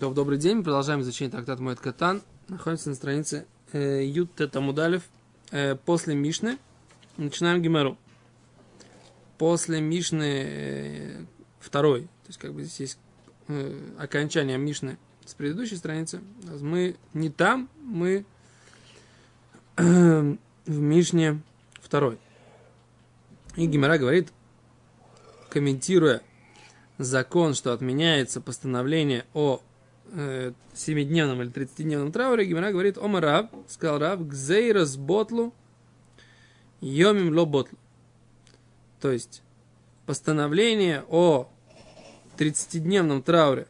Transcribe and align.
Добрый 0.00 0.38
день, 0.38 0.64
продолжаем 0.64 1.02
изучение 1.02 1.30
трактата 1.30 1.62
Моэт 1.62 1.78
Катан. 1.78 2.22
Находимся 2.48 2.88
на 2.88 2.94
странице 2.94 3.46
э, 3.72 4.02
Ют 4.02 4.34
Тетамудалев 4.34 5.02
э, 5.50 5.76
после 5.76 6.14
Мишны. 6.14 6.56
Начинаем 7.18 7.60
Гимеру. 7.60 7.98
После 9.36 9.82
Мишны 9.82 10.24
э, 10.24 11.24
второй, 11.58 12.04
то 12.04 12.28
есть 12.28 12.38
как 12.38 12.54
бы 12.54 12.62
здесь 12.62 12.80
есть 12.80 12.98
э, 13.48 13.78
окончание 13.98 14.56
Мишны 14.56 14.96
с 15.26 15.34
предыдущей 15.34 15.76
страницы. 15.76 16.22
Мы 16.62 16.96
не 17.12 17.28
там, 17.28 17.68
мы 17.82 18.24
э, 19.76 20.36
в 20.64 20.78
Мишне 20.78 21.42
второй. 21.74 22.18
И 23.54 23.66
Гимера 23.66 23.98
говорит, 23.98 24.32
комментируя 25.50 26.22
закон, 26.96 27.52
что 27.52 27.74
отменяется 27.74 28.40
постановление 28.40 29.26
о 29.34 29.60
э, 30.12 30.52
7-дневном 30.74 31.42
или 31.42 31.50
30-дневном 31.50 32.12
трауре, 32.12 32.44
Гимера 32.44 32.70
говорит, 32.72 32.98
Ома 32.98 33.20
Раб, 33.20 33.52
сказал 33.68 33.98
Раб, 33.98 34.20
гзейрас 34.20 34.96
ботлу, 34.96 35.54
йомим 36.80 37.36
ло 37.36 37.44
ботлу. 37.44 37.78
То 39.00 39.10
есть, 39.10 39.42
постановление 40.06 41.04
о 41.08 41.48
30-дневном 42.38 43.22
трауре 43.22 43.66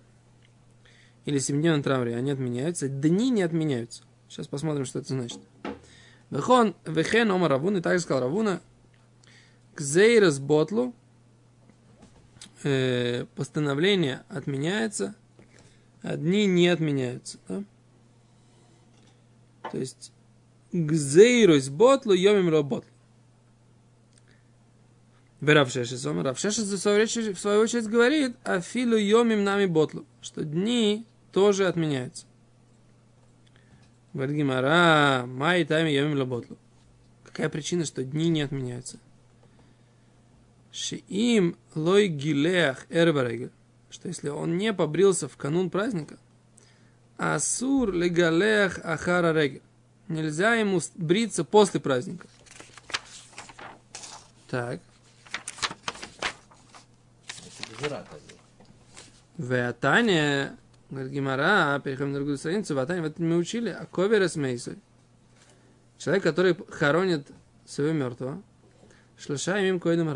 или 1.24 1.38
7-дневном 1.38 1.82
трауре, 1.82 2.16
они 2.16 2.30
отменяются, 2.30 2.88
дни 2.88 3.30
не 3.30 3.42
отменяются. 3.42 4.02
Сейчас 4.28 4.46
посмотрим, 4.46 4.84
что 4.84 5.00
это 5.00 5.08
значит. 5.08 5.40
Вехон, 6.30 6.76
вехен 6.86 7.30
ома 7.30 7.48
Равун, 7.48 7.76
и 7.76 7.80
также 7.80 8.04
сказал 8.04 8.22
Равуна, 8.22 8.60
гзейрас 9.74 10.38
ботлу, 10.38 10.94
э, 12.62 13.26
постановление 13.34 14.22
отменяется, 14.28 15.16
одни 16.02 16.46
не 16.46 16.68
отменяются. 16.68 17.38
Да? 17.48 17.64
То 19.70 19.78
есть 19.78 20.12
гзейрус 20.72 21.68
ботлу 21.68 22.12
йомим 22.12 22.48
ро 22.48 22.62
ботлу. 22.62 22.90
Веравшешес, 25.40 26.04
он 26.04 26.20
Равшешес 26.20 26.66
в 26.66 26.78
свою 26.78 27.62
очередь 27.62 27.88
говорит, 27.88 28.36
афилу 28.44 28.96
йомим 28.96 29.42
нами 29.42 29.64
ботлу, 29.64 30.04
что 30.20 30.44
дни 30.44 31.06
тоже 31.32 31.66
отменяются. 31.66 32.26
Говорит 34.12 34.36
Гимара, 34.36 35.24
май 35.26 35.64
тайми 35.64 35.94
йомим 35.94 36.18
ло 36.18 36.26
ботлу. 36.26 36.58
Какая 37.24 37.48
причина, 37.48 37.84
что 37.86 38.04
дни 38.04 38.28
не 38.28 38.42
отменяются? 38.42 38.98
Шиим 40.72 41.56
лой 41.74 42.08
гилеах 42.08 42.86
эрбарегель 42.90 43.50
что 43.90 44.08
если 44.08 44.28
он 44.28 44.56
не 44.56 44.72
побрился 44.72 45.28
в 45.28 45.36
канун 45.36 45.68
праздника, 45.68 46.16
асур 47.16 47.92
легалех 47.92 48.78
ахара 48.84 49.32
регель. 49.32 49.62
Нельзя 50.08 50.54
ему 50.54 50.80
бриться 50.96 51.44
после 51.44 51.78
праздника. 51.78 52.26
Так. 54.48 54.80
Веатане, 59.38 60.56
говорит 60.90 61.12
Гимара, 61.12 61.80
переходим 61.82 62.12
на 62.12 62.16
другую 62.16 62.36
страницу, 62.36 62.74
Веатане, 62.74 63.02
вот 63.02 63.18
мы 63.18 63.36
учили, 63.36 63.70
а 63.70 63.86
коверес 63.86 64.36
мейсой. 64.36 64.78
Человек, 65.96 66.22
который 66.22 66.56
хоронит 66.70 67.26
своего 67.64 67.92
мертвого, 67.92 68.42
шлаша 69.16 69.58
им 69.58 69.80
койдам 69.80 70.08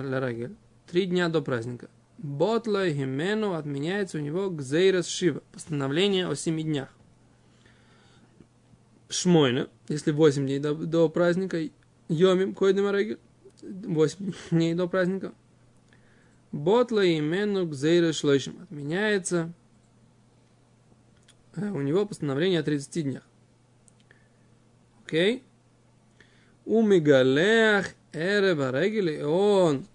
три 0.87 1.07
дня 1.07 1.29
до 1.29 1.41
праздника. 1.41 1.89
Ботла 2.25 2.89
Химену 2.89 3.53
отменяется 3.53 4.17
у 4.17 4.21
него 4.23 4.49
Гзейрас 4.49 5.07
Шива, 5.07 5.43
постановление 5.53 6.27
о 6.27 6.35
семи 6.35 6.63
днях. 6.63 6.89
Шмойна, 9.11 9.69
если 9.89 10.11
8 10.11 10.47
дней 10.47 10.59
до, 10.59 10.75
до 10.75 11.11
праздника, 11.11 11.59
Йомим 12.09 12.55
Койдем 12.55 12.87
Арегель, 12.87 13.19
8 13.61 14.33
дней 14.53 14.73
до 14.73 14.89
праздника. 14.89 15.35
Ботла 16.51 17.07
Имену 17.07 17.67
Гзейрас 17.67 18.17
Шлойшим 18.17 18.63
отменяется 18.63 19.53
э, 21.57 21.69
у 21.69 21.83
него 21.83 22.07
постановление 22.07 22.61
о 22.61 22.63
30 22.63 23.05
днях. 23.05 23.23
Окей? 25.05 25.43
У 26.65 26.81
Мигалех 26.81 27.95
Эреба 28.15 28.71
Регели, 28.71 29.21
он 29.21 29.87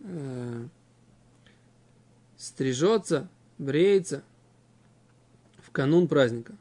э, 0.00 0.68
стрижется, 2.46 3.28
бреется 3.58 4.22
в 5.58 5.70
канун 5.70 6.06
праздника. 6.08 6.54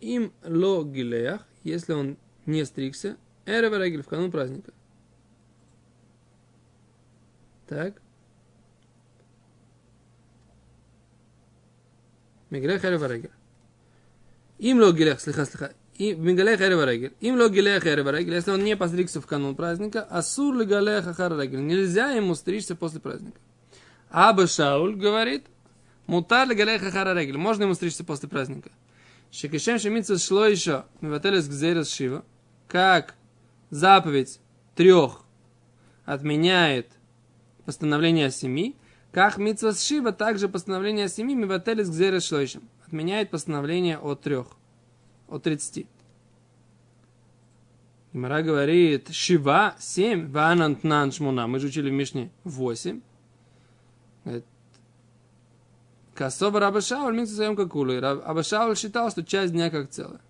Им 0.00 0.32
ло 0.44 0.84
гилеях, 0.84 1.46
если 1.64 1.92
он 1.92 2.16
не 2.46 2.64
стригся, 2.64 3.16
эрева 3.46 3.76
регель 3.76 4.02
в 4.02 4.08
канун 4.08 4.30
праздника. 4.30 4.72
Так. 7.68 8.00
Мигрех 12.50 12.84
эрева 12.84 13.06
регель. 13.06 13.30
Им 14.58 14.80
ло 14.80 14.92
гилех, 14.92 15.20
слиха, 15.20 15.44
слиха. 15.44 15.74
И 15.96 16.14
мигалех 16.14 16.60
эрева 16.60 16.90
регель. 16.90 17.14
Им 17.20 17.36
ло 17.36 17.48
гилех 17.48 17.86
эрева 17.86 18.10
регель. 18.10 18.34
Если 18.34 18.50
он 18.50 18.64
не 18.64 18.76
постригся 18.76 19.20
в 19.20 19.26
канун 19.26 19.54
праздника, 19.54 20.02
асур 20.02 20.56
ли 20.56 20.64
галех 20.64 21.06
ахар 21.06 21.38
регель. 21.38 21.64
Нельзя 21.64 22.10
ему 22.10 22.34
стричься 22.34 22.74
после 22.74 23.00
праздника. 23.00 23.38
Аба 24.12 24.46
Шауль 24.46 24.94
говорит, 24.94 25.46
мутар 26.06 26.46
галеха 26.54 26.90
харарегель, 26.90 27.38
можно 27.38 27.62
ему 27.62 27.72
стричься 27.72 28.04
после 28.04 28.28
праздника. 28.28 28.70
Шекешем 29.30 29.78
шемица 29.78 30.18
шло 30.18 30.44
еще, 30.44 30.84
мивателес 31.00 31.48
гзерес 31.48 31.90
шива, 31.90 32.22
как 32.68 33.14
заповедь 33.70 34.38
трех 34.74 35.22
отменяет 36.04 36.90
постановление 37.64 38.26
о 38.26 38.30
семи, 38.30 38.76
как 39.12 39.38
митцва 39.38 39.72
шива, 39.72 40.12
также 40.12 40.46
постановление 40.46 41.06
о 41.06 41.08
семи, 41.08 41.34
мивателес 41.34 41.88
гзерес 41.88 42.26
шлойшем, 42.26 42.68
отменяет 42.86 43.30
постановление 43.30 43.96
о 43.96 44.14
трех, 44.14 44.48
о 45.26 45.38
тридцати. 45.38 45.86
Гимара 48.12 48.42
говорит, 48.42 49.08
шива, 49.10 49.74
семь, 49.78 50.30
ванант 50.30 50.84
нан 50.84 51.12
шмуна. 51.12 51.46
Мы 51.46 51.60
же 51.60 51.68
учили 51.68 51.88
в 51.88 51.94
Мишне 51.94 52.30
восемь. 52.44 53.00
Кособа 56.14 56.60
Раба 56.60 56.80
Шауль, 56.80 57.16
микс 57.16 57.30
своем 57.30 57.56
какулу. 57.56 57.98
Раба 58.00 58.42
Шауль 58.42 58.76
считал, 58.76 59.10
что 59.10 59.24
часть 59.24 59.52
дня 59.52 59.70
как 59.70 59.90
целое. 59.90 60.20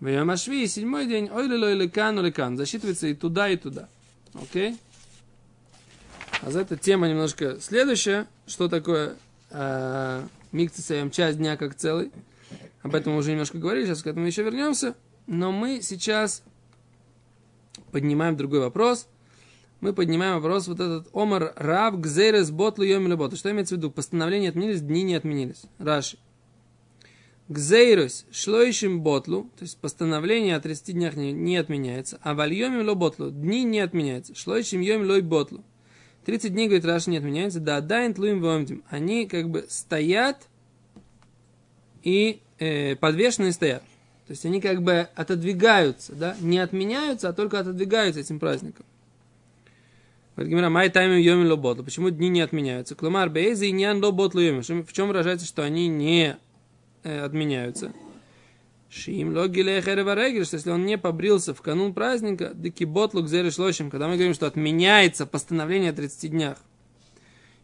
В 0.00 0.06
Ямашви, 0.06 0.66
седьмой 0.66 1.06
день, 1.06 1.30
ой 1.30 1.46
ли 1.46 1.72
или 1.72 1.88
кан, 1.88 2.18
или 2.20 2.30
кан. 2.30 2.56
Засчитывается 2.56 3.06
и 3.06 3.14
туда, 3.14 3.48
и 3.48 3.56
туда. 3.56 3.88
Окей? 4.34 4.78
А 6.42 6.50
за 6.50 6.60
эта 6.60 6.76
тема 6.76 7.08
немножко 7.08 7.60
следующая. 7.60 8.26
Что 8.46 8.68
такое 8.68 9.16
э, 9.50 10.22
микцисаем 10.52 11.10
часть 11.10 11.38
дня 11.38 11.56
как 11.56 11.74
целый. 11.74 12.12
Об 12.82 12.94
этом 12.94 13.14
мы 13.14 13.20
уже 13.20 13.30
немножко 13.30 13.58
говорили, 13.58 13.86
сейчас 13.86 14.02
к 14.02 14.06
этому 14.06 14.26
еще 14.26 14.42
вернемся. 14.42 14.94
Но 15.26 15.52
мы 15.52 15.80
сейчас 15.80 16.42
поднимаем 17.90 18.36
другой 18.36 18.60
вопрос– 18.60 19.08
мы 19.84 19.92
поднимаем 19.92 20.36
вопрос 20.36 20.66
вот 20.66 20.80
этот 20.80 21.08
Омар 21.12 21.52
Рав 21.56 22.00
Гзерес 22.00 22.50
Ботлу 22.50 22.84
Йоми 22.84 23.10
Работа. 23.10 23.36
Что 23.36 23.50
имеется 23.50 23.74
в 23.74 23.76
виду? 23.76 23.90
Постановления 23.90 24.48
отменились, 24.48 24.80
дни 24.80 25.02
не 25.02 25.14
отменились. 25.14 25.64
Раши. 25.78 26.16
Гзейрус 27.50 28.24
шлоишим 28.32 29.02
ботлу, 29.02 29.50
то 29.58 29.64
есть 29.64 29.76
постановление 29.76 30.56
о 30.56 30.60
30 30.60 30.94
днях 30.94 31.16
не, 31.16 31.32
не 31.32 31.58
отменяется, 31.58 32.18
а 32.22 32.32
вальемим 32.32 32.88
ло 32.88 32.94
ботлу, 32.94 33.30
дни 33.30 33.62
не 33.62 33.80
отменяются. 33.80 34.34
Шлоишим 34.34 34.80
йом 34.80 35.02
лой 35.02 35.20
ботлу. 35.20 35.62
30 36.24 36.54
дней, 36.54 36.64
говорит 36.68 36.86
Раши, 36.86 37.10
не 37.10 37.18
отменяется, 37.18 37.60
да 37.60 37.82
дайн 37.82 38.14
тлуим 38.14 38.40
вомдим. 38.40 38.84
Они 38.88 39.26
как 39.26 39.50
бы 39.50 39.66
стоят 39.68 40.48
и 42.02 42.40
э, 42.58 42.96
подвешенные 42.96 43.52
стоят. 43.52 43.82
То 44.26 44.30
есть 44.30 44.46
они 44.46 44.62
как 44.62 44.82
бы 44.82 45.08
отодвигаются, 45.14 46.14
да, 46.14 46.34
не 46.40 46.58
отменяются, 46.58 47.28
а 47.28 47.34
только 47.34 47.58
отодвигаются 47.58 48.22
этим 48.22 48.38
праздником. 48.38 48.86
Говорит 48.86 48.92
Гимера, 48.92 48.92
май 48.94 49.12
тайм 49.12 49.12
йомин 49.12 50.23
лоботлу. 50.23 50.23
Почему 51.84 52.10
дни 52.10 52.28
не 52.28 52.40
отменяются? 52.40 52.94
Клумар 52.94 53.30
бейзи 53.30 53.66
нян 53.66 54.02
лоботлу 54.02 54.40
йомин. 54.40 54.84
В 54.84 54.92
чем 54.92 55.08
выражается, 55.08 55.46
что 55.46 55.62
они 55.62 55.86
не 55.86 56.36
э, 57.04 57.20
отменяются? 57.20 57.92
Шим 58.90 59.34
логиле 59.34 59.80
хереварегель, 59.80 60.44
что 60.44 60.56
если 60.56 60.70
он 60.70 60.86
не 60.86 60.98
побрился 60.98 61.52
в 61.52 61.62
канун 61.62 61.94
праздника, 61.94 62.52
дыки 62.54 62.84
ботлу 62.84 63.24
к 63.24 63.50
шлощим, 63.50 63.90
когда 63.90 64.06
мы 64.06 64.14
говорим, 64.14 64.34
что 64.34 64.46
отменяется 64.46 65.26
постановление 65.26 65.90
о 65.90 65.94
30 65.94 66.30
днях. 66.30 66.58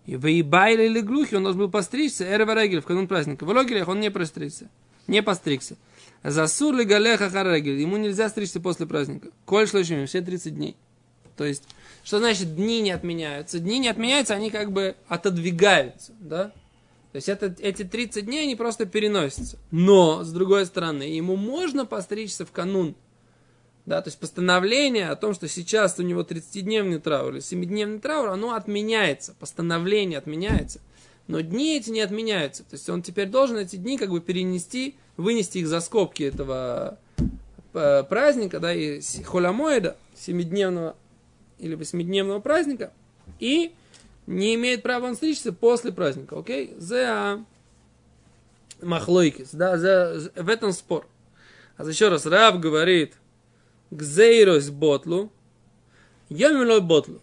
И 0.07 0.17
выебайли 0.17 0.87
или 0.87 1.01
глухи, 1.01 1.37
он 1.37 1.45
должен 1.45 1.61
был 1.61 1.71
постричься, 1.71 2.25
эреварегель, 2.25 2.81
в 2.81 2.85
канун 2.85 3.07
праздника. 3.07 3.45
В 3.45 3.49
логилях 3.49 3.87
он 3.87 4.01
не 4.01 4.11
постригся. 4.11 4.69
Не 5.07 5.23
постригся. 5.23 5.77
Засур 6.25 6.75
ли 6.75 6.85
галеха 6.85 7.31
харегель, 7.31 7.81
ему 7.81 7.97
нельзя 7.97 8.29
стричься 8.29 8.61
после 8.61 8.87
праздника. 8.87 9.29
Коль 9.45 9.69
шлощим, 9.69 10.07
все 10.07 10.21
30 10.21 10.55
дней. 10.55 10.77
То 11.41 11.47
есть 11.47 11.63
что 12.05 12.19
значит 12.19 12.55
дни 12.55 12.83
не 12.83 12.91
отменяются? 12.91 13.61
Дни 13.61 13.79
не 13.79 13.89
отменяются, 13.89 14.35
они 14.35 14.51
как 14.51 14.73
бы 14.73 14.95
отодвигаются, 15.09 16.13
да? 16.21 16.53
То 17.13 17.17
есть 17.17 17.31
это, 17.31 17.57
эти 17.61 17.83
30 17.83 18.27
дней, 18.27 18.43
они 18.43 18.57
просто 18.57 18.85
переносятся. 18.85 19.57
Но, 19.71 20.23
с 20.23 20.31
другой 20.33 20.67
стороны, 20.67 21.05
ему 21.05 21.37
можно 21.37 21.87
постричься 21.87 22.45
в 22.45 22.53
канун. 22.53 22.95
Да, 23.87 24.03
то 24.03 24.09
есть 24.09 24.19
постановление 24.19 25.09
о 25.09 25.17
том, 25.17 25.33
что 25.33 25.49
сейчас 25.49 25.99
у 25.99 26.03
него 26.03 26.21
30-дневный 26.21 27.01
траур 27.01 27.33
или 27.33 27.41
7-дневный 27.41 28.01
траур, 28.01 28.29
оно 28.29 28.53
отменяется. 28.53 29.35
Постановление 29.41 30.19
отменяется. 30.19 30.79
Но 31.27 31.41
дни 31.41 31.79
эти 31.79 31.89
не 31.89 32.03
отменяются. 32.03 32.65
То 32.65 32.75
есть 32.75 32.87
он 32.91 33.01
теперь 33.01 33.29
должен 33.29 33.57
эти 33.57 33.77
дни 33.77 33.97
как 33.97 34.11
бы 34.11 34.21
перенести, 34.21 34.95
вынести 35.17 35.57
их 35.57 35.69
за 35.69 35.81
скобки 35.81 36.23
этого 36.23 36.99
э, 37.73 38.05
праздника, 38.07 38.61
да, 38.61 38.75
и 38.75 39.01
холямоида, 39.25 39.97
семидневного 40.15 40.97
или 41.61 41.75
восьмидневного 41.75 42.41
праздника, 42.41 42.93
и 43.39 43.73
не 44.27 44.55
имеет 44.55 44.83
права 44.83 45.07
он 45.07 45.17
стричься 45.17 45.53
после 45.53 45.93
праздника, 45.93 46.39
окей? 46.39 46.75
За 46.79 47.45
махлойкис, 48.83 49.51
да, 49.53 49.77
за, 49.77 50.31
в 50.37 50.49
этом 50.49 50.73
спор. 50.73 51.07
А 51.77 51.85
еще 51.85 52.09
раз, 52.09 52.27
Рав 52.27 52.61
говорит, 52.61 53.15
гзейрос 53.91 54.71
ботлу, 54.71 55.33
йомилой 56.29 56.81
ботлу. 56.81 57.21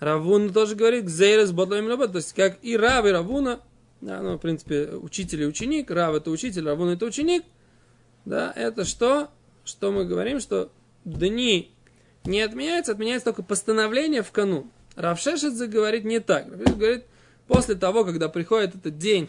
Равуна 0.00 0.52
тоже 0.52 0.74
говорит, 0.74 1.04
гзейрос 1.04 1.52
ботлу 1.52 1.76
йомилой 1.76 1.96
ботлу. 1.96 2.14
То 2.14 2.18
есть, 2.18 2.32
как 2.34 2.58
и 2.62 2.76
Рав, 2.76 3.06
и 3.06 3.10
Равуна, 3.10 3.60
да, 4.00 4.20
ну, 4.20 4.36
в 4.36 4.40
принципе, 4.40 4.88
учитель 4.88 5.42
и 5.42 5.46
ученик, 5.46 5.90
Рав 5.90 6.14
это 6.14 6.30
учитель, 6.30 6.66
Равуна 6.66 6.92
это 6.92 7.06
ученик, 7.06 7.44
да, 8.24 8.52
это 8.54 8.84
что? 8.84 9.30
Что 9.64 9.90
мы 9.90 10.04
говорим, 10.04 10.40
что 10.40 10.70
дни 11.04 11.72
не 12.26 12.40
отменяются, 12.40 12.92
отменяется 12.92 13.26
только 13.26 13.42
постановление 13.42 14.22
в 14.22 14.30
канун. 14.32 14.70
Равшешет 14.94 15.56
говорит 15.70 16.04
не 16.04 16.20
так. 16.20 16.50
Равшешет 16.50 16.78
говорит, 16.78 17.04
после 17.46 17.74
того, 17.74 18.04
когда 18.04 18.28
приходит 18.28 18.74
этот 18.74 18.98
день 18.98 19.28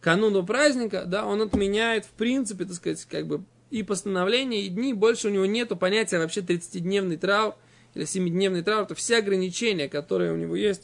кануну 0.00 0.44
праздника, 0.44 1.04
да, 1.06 1.26
он 1.26 1.42
отменяет, 1.42 2.04
в 2.04 2.10
принципе, 2.10 2.64
так 2.64 2.74
сказать, 2.74 3.04
как 3.04 3.26
бы 3.26 3.42
и 3.70 3.82
постановление, 3.82 4.62
и 4.62 4.68
дни, 4.68 4.94
больше 4.94 5.28
у 5.28 5.30
него 5.30 5.46
нету 5.46 5.76
понятия 5.76 6.18
вообще 6.18 6.40
30-дневный 6.40 7.18
траур 7.18 7.54
или 7.94 8.04
7-дневный 8.04 8.62
траур, 8.62 8.86
то 8.86 8.94
все 8.94 9.18
ограничения, 9.18 9.88
которые 9.88 10.32
у 10.32 10.36
него 10.36 10.56
есть 10.56 10.82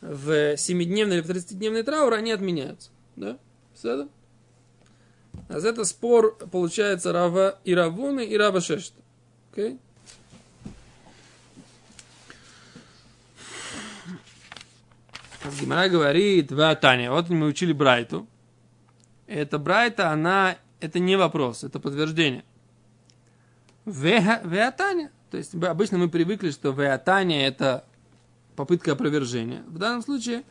в 0.00 0.54
7-дневный 0.54 1.16
или 1.16 1.22
в 1.22 1.30
30-дневный 1.30 1.82
траур, 1.82 2.14
они 2.14 2.32
отменяются. 2.32 2.90
Да? 3.16 3.38
Все 3.74 4.08
А 5.48 5.60
за 5.60 5.68
это 5.68 5.84
спор 5.84 6.36
получается 6.50 7.12
Рава 7.12 7.58
и 7.64 7.74
Равуны, 7.74 8.24
и 8.24 8.36
Рава 8.36 8.60
Шешта. 8.60 9.00
Okay? 9.52 9.78
Гимара 15.60 15.88
говорит, 15.88 16.52
Таня, 16.80 17.10
вот 17.10 17.28
мы 17.28 17.46
учили 17.46 17.72
Брайту. 17.72 18.26
Это 19.26 19.58
Брайта, 19.58 20.10
она, 20.10 20.56
это 20.80 20.98
не 20.98 21.16
вопрос, 21.16 21.64
это 21.64 21.80
подтверждение. 21.80 22.44
Веатаня. 23.84 25.10
То 25.30 25.38
есть 25.38 25.54
обычно 25.54 25.98
мы 25.98 26.08
привыкли, 26.08 26.50
что 26.50 26.70
Веатаня 26.70 27.46
это 27.46 27.84
попытка 28.54 28.92
опровержения. 28.92 29.62
В 29.66 29.78
данном 29.78 30.02
случае 30.02 30.42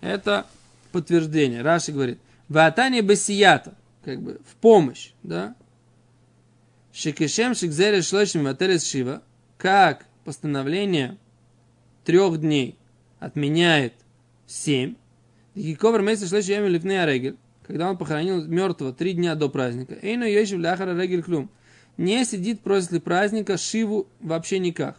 это 0.00 0.46
подтверждение. 0.90 1.62
Раши 1.62 1.92
говорит, 1.92 2.18
Веатаня 2.48 3.02
бесията, 3.02 3.74
как 4.04 4.20
бы 4.20 4.40
в 4.46 4.54
помощь, 4.56 5.12
да? 5.22 5.54
Шекешем 6.92 7.54
шекзере 7.54 8.02
шлошим 8.02 8.44
вателес 8.44 8.86
шива, 8.86 9.22
как 9.56 10.06
постановление 10.24 11.16
трех 12.04 12.38
дней 12.38 12.76
отменяет 13.20 13.94
7. 14.46 14.94
Ковар 15.78 16.02
месяц 16.02 16.28
шлеши 16.28 16.52
ями 16.52 16.68
лифнея 16.68 17.06
регель, 17.06 17.36
когда 17.66 17.90
он 17.90 17.96
похоронил 17.96 18.44
мертвого 18.44 18.92
три 18.92 19.12
дня 19.12 19.34
до 19.34 19.48
праздника. 19.48 19.96
Эйну 20.02 20.24
ешив 20.24 20.58
ляхара 20.58 20.98
регель 21.00 21.22
клюм. 21.22 21.50
Не 21.96 22.24
сидит 22.24 22.60
после 22.60 23.00
праздника 23.00 23.58
шиву 23.58 24.06
вообще 24.20 24.58
никак. 24.58 24.96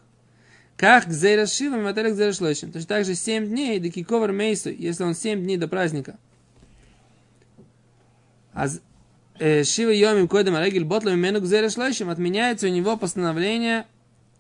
Как 0.78 1.08
гзейра 1.08 1.46
шива, 1.46 1.76
мимателек 1.76 2.14
гзейра 2.14 2.34
шлешим. 2.34 2.72
Точно 2.72 2.88
так 2.88 3.06
же 3.06 3.16
7 3.16 3.48
дней, 3.48 3.80
да 3.80 4.04
ковар 4.04 4.32
мейсу, 4.32 4.70
если 4.70 5.04
он 5.04 5.16
7 5.16 5.42
дней 5.42 5.58
до 5.58 5.68
праздника. 5.68 6.18
А 8.54 8.68
Шива 9.40 9.90
Йомим 9.90 10.28
Койдем 10.28 10.56
Арегель 10.56 10.86
Ботла 10.86 11.10
Мимену 11.10 11.42
Гзейра 11.42 11.70
Шлойшим 11.70 12.10
отменяется 12.10 12.68
у 12.68 12.70
него 12.70 12.98
постановление 12.98 13.86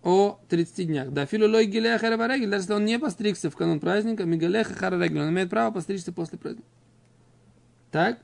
о 0.04 0.40
30 0.50 0.88
днях. 0.88 1.12
Да, 1.12 1.26
филу 1.26 1.48
лой 1.50 1.66
гилея 1.66 1.98
харабарегель, 1.98 2.50
даже 2.50 2.64
если 2.64 2.74
он 2.74 2.86
не 2.86 3.00
постригся 3.00 3.50
в 3.50 3.56
канун 3.56 3.80
праздника, 3.80 4.26
мигалеха 4.26 4.74
харарегель, 4.74 5.22
он 5.22 5.30
имеет 5.30 5.50
право 5.50 5.72
постричься 5.72 6.12
после 6.12 6.38
праздника. 6.38 6.68
Так? 7.90 8.20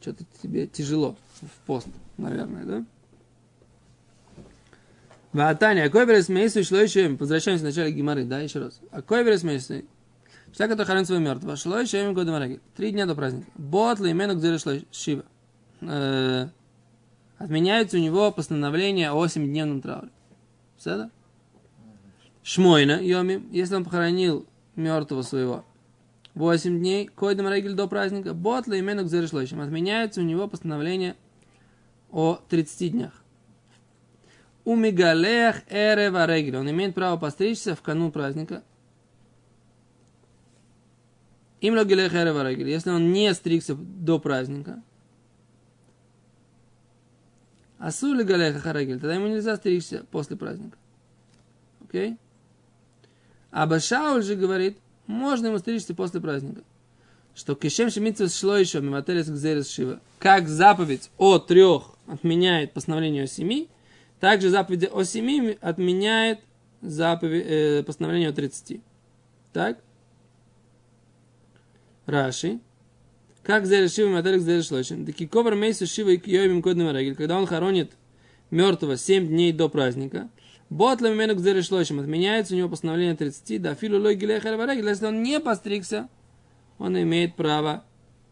Что-то 0.00 0.24
тебе 0.42 0.66
тяжело 0.66 1.16
в 1.40 1.66
пост, 1.66 1.88
наверное, 2.18 2.64
да? 2.64 2.84
Ватаня, 5.32 5.84
а 5.84 5.88
кой 5.88 6.06
берес 6.06 6.28
мейсу 6.28 6.62
шло 6.62 6.78
еще, 6.78 7.08
возвращаемся 7.08 7.64
к 7.64 7.68
началу 7.68 7.90
Гимары, 7.90 8.24
да, 8.24 8.40
еще 8.40 8.60
раз. 8.60 8.80
А 8.92 9.02
кой 9.02 9.24
берес 9.24 9.42
мейсу? 9.42 9.82
Человек, 10.52 10.74
который 10.74 10.86
хоронит 10.86 11.06
своего 11.08 11.24
мертвого, 11.24 11.56
шло 11.56 11.80
еще 11.80 12.04
им 12.04 12.14
годом 12.14 12.60
Три 12.76 12.92
дня 12.92 13.06
до 13.06 13.16
праздника. 13.16 13.50
Бот 13.56 13.98
имену 14.00 14.36
где 14.36 14.56
шло 14.58 14.74
шива. 14.92 15.24
Отменяется 17.44 17.98
у 17.98 18.00
него 18.00 18.32
постановление 18.32 19.10
о 19.10 19.26
7-дневном 19.26 19.82
трауре. 19.82 20.08
Все 20.78 21.10
Шмойна, 22.42 23.02
Йоми, 23.02 23.46
если 23.50 23.74
он 23.74 23.84
похоронил 23.84 24.46
мертвого 24.76 25.20
своего 25.20 25.62
8 26.32 26.78
дней, 26.78 27.06
койдам 27.06 27.50
регель 27.50 27.74
до 27.74 27.86
праздника, 27.86 28.32
ботла 28.32 28.72
именно 28.72 29.02
к 29.02 29.08
зарешлойшим. 29.08 29.60
Отменяется 29.60 30.22
у 30.22 30.24
него 30.24 30.48
постановление 30.48 31.16
о 32.10 32.40
30 32.48 32.92
днях. 32.92 33.12
У 34.64 34.74
Мигалех 34.74 35.64
Эрева 35.68 36.24
Регель. 36.24 36.56
Он 36.56 36.70
имеет 36.70 36.94
право 36.94 37.18
постричься 37.18 37.76
в 37.76 37.82
канун 37.82 38.10
праздника. 38.10 38.62
Им 41.60 41.74
Эрева 42.14 42.48
Регель. 42.48 42.70
Если 42.70 42.88
он 42.88 43.12
не 43.12 43.34
стригся 43.34 43.74
до 43.74 44.18
праздника, 44.18 44.82
Асули 47.84 48.22
галеха 48.22 48.60
харагель, 48.60 48.98
тогда 48.98 49.14
ему 49.14 49.26
нельзя 49.26 49.56
стричься 49.56 50.06
после 50.10 50.38
праздника. 50.38 50.78
Окей? 51.86 52.16
А 53.50 53.66
Башауль 53.66 54.22
же 54.22 54.36
говорит, 54.36 54.78
можно 55.06 55.48
ему 55.48 55.58
стричься 55.58 55.94
после 55.94 56.22
праздника. 56.22 56.62
Что 57.34 57.54
кишем 57.54 57.90
шемитсу 57.90 58.30
шло 58.30 58.56
еще 58.56 58.80
мимателес 58.80 59.28
гзерес 59.28 59.68
шива. 59.68 60.00
Как 60.18 60.48
заповедь 60.48 61.10
о 61.18 61.38
трех 61.38 61.90
отменяет 62.06 62.72
постановление 62.72 63.24
о 63.24 63.26
семи, 63.26 63.68
также 64.18 64.48
заповедь 64.48 64.88
о 64.90 65.04
семи 65.04 65.58
отменяет 65.60 66.40
заповедь, 66.80 67.44
э, 67.46 67.82
постановление 67.82 68.30
о 68.30 68.32
тридцати. 68.32 68.80
Так? 69.52 69.76
Раши. 72.06 72.60
Как 73.44 73.66
за 73.66 73.80
решива 73.80 74.08
материк 74.08 74.40
за 74.40 74.56
решлочен. 74.56 75.04
Таки 75.04 75.26
ковар 75.26 75.54
мейсу 75.54 75.86
шива 75.86 76.10
и 76.10 76.16
кьёймим 76.16 76.62
кодным 76.62 76.90
регель. 76.96 77.14
Когда 77.14 77.38
он 77.38 77.46
хоронит 77.46 77.92
мертвого 78.50 78.96
7 78.96 79.28
дней 79.28 79.52
до 79.52 79.68
праздника, 79.68 80.30
Ботла 80.70 81.12
менок 81.12 81.40
за 81.40 81.52
решлочем. 81.52 82.00
Отменяется 82.00 82.54
у 82.54 82.56
него 82.56 82.70
постановление 82.70 83.14
30. 83.14 83.60
Да 83.60 83.74
филу 83.74 84.00
лой 84.00 84.14
регель. 84.14 84.88
Если 84.88 85.06
он 85.06 85.22
не 85.22 85.40
постригся, 85.40 86.08
он 86.78 87.00
имеет 87.00 87.36
право 87.36 87.84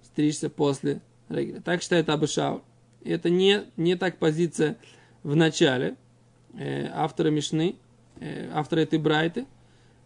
стричься 0.02 0.49
после 0.49 1.02
регеля. 1.28 1.61
Так 1.61 1.83
считает 1.83 2.09
Абышау. 2.09 2.62
Это 3.04 3.28
не, 3.28 3.64
не 3.76 3.97
так 3.97 4.19
позиция 4.19 4.78
в 5.23 5.37
начале 5.37 5.97
э, 6.54 6.88
автора 6.92 7.31
Мишны, 7.31 7.76
э, 8.19 8.49
автора 8.52 8.81
этой 8.81 8.99
Брайты. 8.99 9.42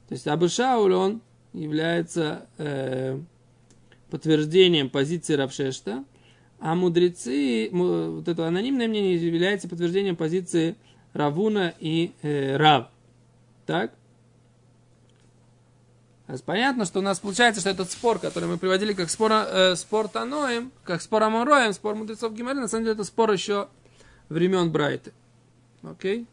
То 0.08 0.14
есть 0.14 0.26
Абышауль, 0.26 0.94
он 0.94 1.22
является 1.52 2.46
э, 2.58 3.20
подтверждением 4.10 4.90
позиции 4.90 5.34
Равшешта, 5.34 6.04
а 6.58 6.74
мудрецы, 6.74 7.68
вот 7.72 8.28
это 8.28 8.46
анонимное 8.46 8.88
мнение 8.88 9.14
является 9.16 9.68
подтверждением 9.68 10.16
позиции 10.16 10.76
Равуна 11.12 11.74
и 11.80 12.12
э, 12.22 12.56
Рав. 12.56 12.88
Так? 13.66 13.92
Понятно, 16.44 16.84
что 16.84 16.98
у 16.98 17.02
нас 17.02 17.20
получается, 17.20 17.60
что 17.60 17.70
этот 17.70 17.90
спор, 17.90 18.18
который 18.18 18.48
мы 18.48 18.58
приводили 18.58 18.92
как 18.94 19.10
спор, 19.10 19.32
э, 19.32 19.76
спор 19.76 20.08
Таноем, 20.08 20.72
как 20.82 21.00
спор 21.00 21.22
Амороем, 21.22 21.72
спор 21.72 21.94
мудрецов 21.94 22.34
Гимари, 22.34 22.58
на 22.58 22.68
самом 22.68 22.84
деле 22.84 22.94
это 22.94 23.04
спор 23.04 23.30
еще 23.30 23.68
времен 24.28 24.72
Брайты. 24.72 25.12
Окей? 25.82 26.22
Okay? 26.22 26.26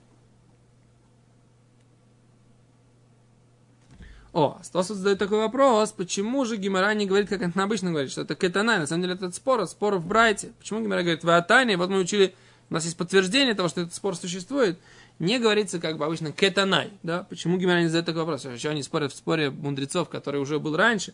О, 4.34 4.60
Стосу 4.64 4.96
задает 4.96 5.20
такой 5.20 5.38
вопрос, 5.38 5.92
почему 5.92 6.44
же 6.44 6.58
Гимара 6.58 6.92
не 6.96 7.06
говорит, 7.06 7.30
как 7.30 7.44
это 7.44 7.64
обычно 7.64 7.92
говорит, 7.92 8.12
что 8.12 8.22
это 8.22 8.34
кетанай, 8.34 8.80
на 8.80 8.88
самом 8.88 9.04
деле 9.04 9.14
это 9.14 9.32
спор, 9.32 9.66
спор 9.68 9.98
в 9.98 10.08
Брайте. 10.08 10.54
Почему 10.58 10.82
Гимара 10.82 11.04
говорит 11.04 11.24
в 11.24 11.78
вот 11.78 11.90
мы 11.92 12.00
учили, 12.00 12.34
у 12.72 12.74
нас 12.74 12.84
есть 12.84 12.98
подтверждение 12.98 13.54
того, 13.54 13.70
что 13.70 13.82
этот 13.82 13.94
спор 13.94 14.16
существует, 14.16 14.80
не 15.20 15.38
говорится, 15.38 15.80
как 15.80 16.00
бы 16.00 16.06
обычно, 16.06 16.32
кетанай, 16.32 16.90
да? 17.04 17.28
Почему 17.30 17.60
Гимара 17.60 17.82
не 17.82 17.88
задает 17.88 18.08
такой 18.08 18.22
вопрос? 18.22 18.46
Еще 18.46 18.70
они 18.70 18.82
спорят 18.82 19.14
в 19.14 19.16
споре 19.16 19.52
мудрецов, 19.52 20.10
который 20.10 20.42
уже 20.42 20.60
был 20.60 20.76
раньше. 20.76 21.14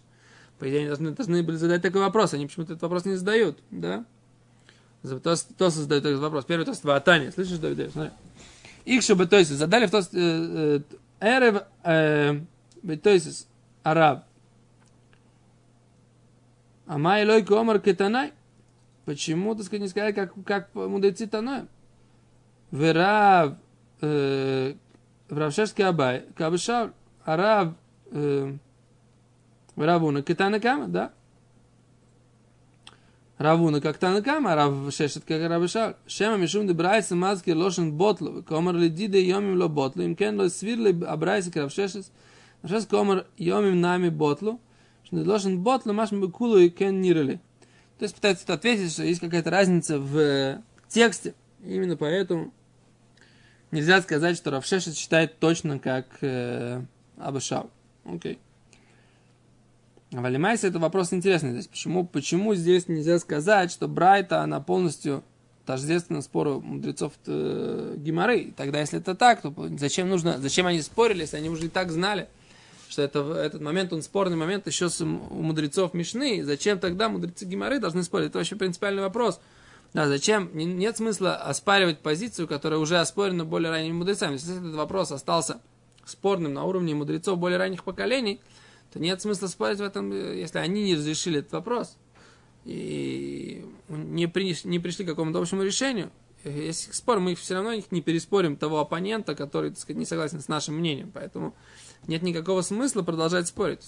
По 0.57 0.69
идее, 0.69 0.79
они 0.79 0.87
должны, 0.87 1.11
должны 1.11 1.43
были 1.43 1.57
задать 1.57 1.81
такой 1.81 1.99
вопрос, 1.99 2.33
они 2.33 2.47
почему-то 2.47 2.71
этот 2.71 2.83
вопрос 2.83 3.03
не 3.03 3.15
задают, 3.15 3.57
да? 3.69 4.05
Кто, 5.03 5.35
кто 5.35 5.69
создает 5.69 6.05
этот 6.05 6.21
вопрос? 6.21 6.45
Первый 6.45 6.63
тост 6.63 6.85
Ватани. 6.85 7.31
Слышишь, 7.31 7.57
Давид? 7.57 7.91
Их 8.85 9.01
чтобы 9.03 9.25
то 9.25 9.37
есть 9.37 9.51
задали 9.51 9.87
в 9.87 9.91
тост 9.91 10.11
э, 10.13 10.81
э, 11.19 12.41
Есть 12.83 13.47
араб. 13.83 14.25
Амай 16.85 17.25
лой 17.25 17.43
комар 17.43 17.79
кетанай. 17.79 18.33
Почему, 19.05 19.55
так 19.55 19.65
сказать, 19.65 19.81
не 19.81 19.87
сказать, 19.87 20.15
как, 20.15 20.33
как 20.45 20.73
мудрецы 20.75 21.25
Таноем? 21.25 21.67
Верав 22.71 23.55
э, 24.01 24.75
в 25.29 25.37
Равшешке 25.37 25.85
Абай, 25.85 26.25
Кабышав, 26.35 26.91
Арав 27.25 27.73
э, 28.11 28.53
Равуна 29.75 30.21
Китана 30.21 30.59
Кама, 30.59 30.87
да? 30.87 31.13
Равуна 33.39 33.79
как 33.79 33.97
Танакама, 33.97 34.53
Рав 34.53 34.93
Шешет 34.93 35.23
как 35.25 35.41
Равышал. 35.49 35.95
Шема 36.05 36.35
Мишум 36.35 36.67
де 36.67 36.73
Брайса 36.73 37.15
Мазки 37.15 37.51
Лошен 37.51 37.93
Ботлу, 37.93 38.43
Комар 38.43 38.75
Ледиде 38.75 39.23
Йомим 39.23 39.57
Ло 39.57 39.69
Ботлу, 39.69 40.03
им 40.03 40.15
кен 40.15 40.37
Ло 40.37 40.49
Свирли 40.49 41.05
Абрайса 41.05 41.49
Рав 41.55 41.71
Шешет, 41.71 42.11
Шес 42.65 42.85
Комар 42.85 43.25
Йомим 43.37 43.79
Нами 43.79 44.09
Ботлу, 44.09 44.59
что 45.03 45.17
Лошен 45.17 45.61
Ботлу 45.61 45.93
Маш 45.93 46.11
Мбекулу 46.11 46.57
и 46.57 46.69
кен 46.69 47.01
Нирали. 47.01 47.39
То 47.97 48.03
есть 48.03 48.15
пытается 48.15 48.51
ответить, 48.53 48.91
что 48.91 49.03
есть 49.03 49.19
какая-то 49.19 49.49
разница 49.49 49.99
в 49.99 50.61
тексте. 50.87 51.33
Именно 51.63 51.97
поэтому 51.97 52.53
нельзя 53.71 54.01
сказать, 54.01 54.37
что 54.37 54.51
Равшешет 54.51 54.95
считает 54.95 55.39
точно 55.39 55.79
как 55.79 56.05
э, 56.21 56.81
Абашау. 57.17 57.69
Окей. 58.05 58.33
Okay. 58.33 58.37
А 60.13 60.21
Валимайса 60.21 60.67
это 60.67 60.79
вопрос 60.79 61.13
интересный. 61.13 61.51
То 61.51 61.57
есть 61.57 61.69
почему, 61.69 62.05
почему 62.05 62.55
здесь 62.55 62.87
нельзя 62.87 63.19
сказать, 63.19 63.71
что 63.71 63.87
Брайта, 63.87 64.41
она 64.41 64.59
полностью 64.59 65.23
тождественна 65.65 66.21
спору 66.21 66.61
мудрецов 66.61 67.13
э, 67.27 67.95
Гимары. 67.97 68.51
Тогда, 68.57 68.79
если 68.79 68.99
это 68.99 69.13
так, 69.13 69.41
то 69.41 69.53
зачем 69.77 70.09
нужно, 70.09 70.39
зачем 70.39 70.65
они 70.65 70.81
спорили, 70.81 71.21
если 71.21 71.37
они 71.37 71.49
уже 71.49 71.67
и 71.67 71.69
так 71.69 71.91
знали, 71.91 72.27
что 72.89 73.03
это, 73.03 73.19
этот 73.33 73.61
момент, 73.61 73.93
он 73.93 74.01
спорный 74.01 74.35
момент 74.35 74.65
еще 74.67 74.89
с, 74.89 74.99
у 75.01 75.05
мудрецов 75.05 75.93
Мишны. 75.93 76.43
Зачем 76.43 76.79
тогда 76.79 77.07
мудрецы 77.07 77.45
Гимары 77.45 77.79
должны 77.79 78.03
спорить? 78.03 78.29
Это 78.29 78.39
вообще 78.39 78.55
принципиальный 78.55 79.03
вопрос. 79.03 79.39
Да, 79.93 80.07
зачем? 80.07 80.49
Нет 80.53 80.97
смысла 80.97 81.35
оспаривать 81.35 81.99
позицию, 81.99 82.47
которая 82.47 82.79
уже 82.79 82.99
оспорена 82.99 83.45
более 83.45 83.71
ранними 83.71 83.93
мудрецами. 83.93 84.33
Если 84.33 84.57
этот 84.57 84.73
вопрос 84.73 85.11
остался 85.11 85.61
спорным 86.05 86.53
на 86.53 86.63
уровне 86.63 86.95
мудрецов 86.95 87.37
более 87.37 87.59
ранних 87.59 87.83
поколений, 87.83 88.41
то 88.91 88.99
нет 88.99 89.21
смысла 89.21 89.47
спорить 89.47 89.77
в 89.77 89.83
этом, 89.83 90.11
если 90.11 90.57
они 90.57 90.83
не 90.83 90.95
разрешили 90.95 91.39
этот 91.39 91.53
вопрос 91.53 91.95
и 92.65 93.65
не, 93.87 94.27
при, 94.27 94.55
не 94.63 94.79
пришли 94.79 95.05
к 95.05 95.09
какому-то 95.09 95.39
общему 95.39 95.63
решению. 95.63 96.11
Если 96.43 96.91
спор, 96.91 97.19
мы 97.19 97.35
все 97.35 97.55
равно 97.55 97.73
их 97.73 97.91
не 97.91 98.01
переспорим 98.01 98.55
того 98.55 98.79
оппонента, 98.79 99.35
который, 99.35 99.71
так 99.71 99.79
сказать, 99.79 99.99
не 99.99 100.05
согласен 100.05 100.39
с 100.39 100.47
нашим 100.47 100.75
мнением. 100.75 101.11
Поэтому 101.13 101.53
нет 102.07 102.21
никакого 102.21 102.61
смысла 102.61 103.01
продолжать 103.01 103.47
спорить. 103.47 103.81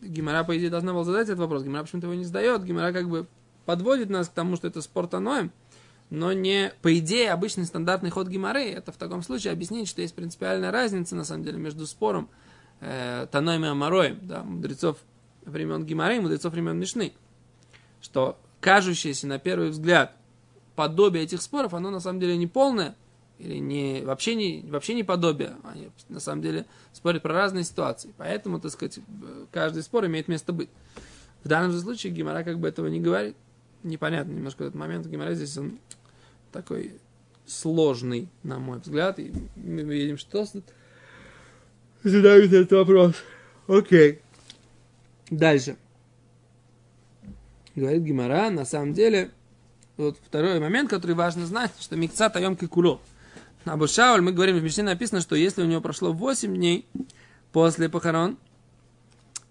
Гимара, 0.00 0.44
по 0.44 0.56
идее, 0.56 0.70
должна 0.70 0.92
была 0.92 1.04
задать 1.04 1.28
этот 1.28 1.40
вопрос. 1.40 1.64
Гимара 1.64 1.82
почему-то 1.82 2.06
его 2.06 2.14
не 2.14 2.24
задает. 2.24 2.64
Гимара 2.64 2.92
как 2.92 3.08
бы 3.08 3.26
подводит 3.64 4.10
нас 4.10 4.28
к 4.28 4.32
тому, 4.32 4.56
что 4.56 4.68
это 4.68 4.80
спор 4.80 5.08
Таноем, 5.08 5.52
но 6.10 6.32
не, 6.32 6.72
по 6.80 6.96
идее, 6.98 7.32
обычный 7.32 7.66
стандартный 7.66 8.10
ход 8.10 8.28
Гимары. 8.28 8.70
Это 8.70 8.92
в 8.92 8.96
таком 8.96 9.22
случае 9.22 9.52
объяснить, 9.52 9.88
что 9.88 10.00
есть 10.00 10.14
принципиальная 10.14 10.70
разница, 10.70 11.16
на 11.16 11.24
самом 11.24 11.44
деле, 11.44 11.58
между 11.58 11.86
спором 11.86 12.28
э, 12.80 13.26
Таноем 13.30 13.64
и 13.64 13.68
Амароем, 13.68 14.20
да, 14.22 14.42
мудрецов 14.42 14.98
времен 15.44 15.84
Гимары 15.84 16.16
и 16.16 16.20
мудрецов 16.20 16.52
времен 16.52 16.78
Мишны, 16.78 17.12
что 18.00 18.38
кажущееся 18.60 19.26
на 19.26 19.38
первый 19.38 19.70
взгляд 19.70 20.16
подобие 20.76 21.24
этих 21.24 21.42
споров, 21.42 21.74
оно 21.74 21.90
на 21.90 22.00
самом 22.00 22.20
деле 22.20 22.36
не 22.36 22.46
полное, 22.46 22.94
или 23.38 23.58
не, 23.58 24.02
вообще, 24.02 24.34
не, 24.34 24.64
вообще 24.68 24.94
не 24.94 25.04
подобие. 25.04 25.56
Они 25.64 25.90
на 26.08 26.20
самом 26.20 26.42
деле 26.42 26.66
спорят 26.92 27.22
про 27.22 27.32
разные 27.32 27.64
ситуации. 27.64 28.12
Поэтому, 28.16 28.60
так 28.60 28.72
сказать, 28.72 28.98
каждый 29.52 29.82
спор 29.82 30.06
имеет 30.06 30.28
место 30.28 30.52
быть. 30.52 30.68
В 31.44 31.48
данном 31.48 31.72
же 31.72 31.80
случае 31.80 32.12
Гимара 32.12 32.42
как 32.42 32.58
бы 32.58 32.68
этого 32.68 32.88
не 32.88 33.00
говорит. 33.00 33.36
Непонятно 33.84 34.32
немножко 34.32 34.64
этот 34.64 34.74
момент. 34.74 35.06
Гимара 35.06 35.34
здесь 35.34 35.56
он 35.56 35.78
такой 36.50 36.94
сложный, 37.46 38.28
на 38.42 38.58
мой 38.58 38.80
взгляд. 38.80 39.20
И 39.20 39.32
мы 39.56 39.82
видим, 39.82 40.18
что 40.18 40.44
задают 42.02 42.52
этот 42.52 42.72
вопрос. 42.72 43.14
Окей. 43.68 44.20
Дальше. 45.30 45.76
Говорит 47.76 48.02
Гимара, 48.02 48.50
на 48.50 48.64
самом 48.64 48.94
деле, 48.94 49.30
вот 49.96 50.18
второй 50.24 50.58
момент, 50.58 50.90
который 50.90 51.14
важно 51.14 51.46
знать, 51.46 51.70
что 51.78 51.94
микца 51.96 52.28
таем 52.30 52.56
куло. 52.56 53.00
Абу 53.64 53.86
Шауль, 53.86 54.20
мы 54.20 54.32
говорим, 54.32 54.56
в 54.58 54.62
Мишне 54.62 54.82
написано, 54.82 55.20
что 55.20 55.36
если 55.36 55.62
у 55.62 55.66
него 55.66 55.80
прошло 55.80 56.12
8 56.12 56.54
дней 56.54 56.86
после 57.52 57.88
похорон, 57.88 58.38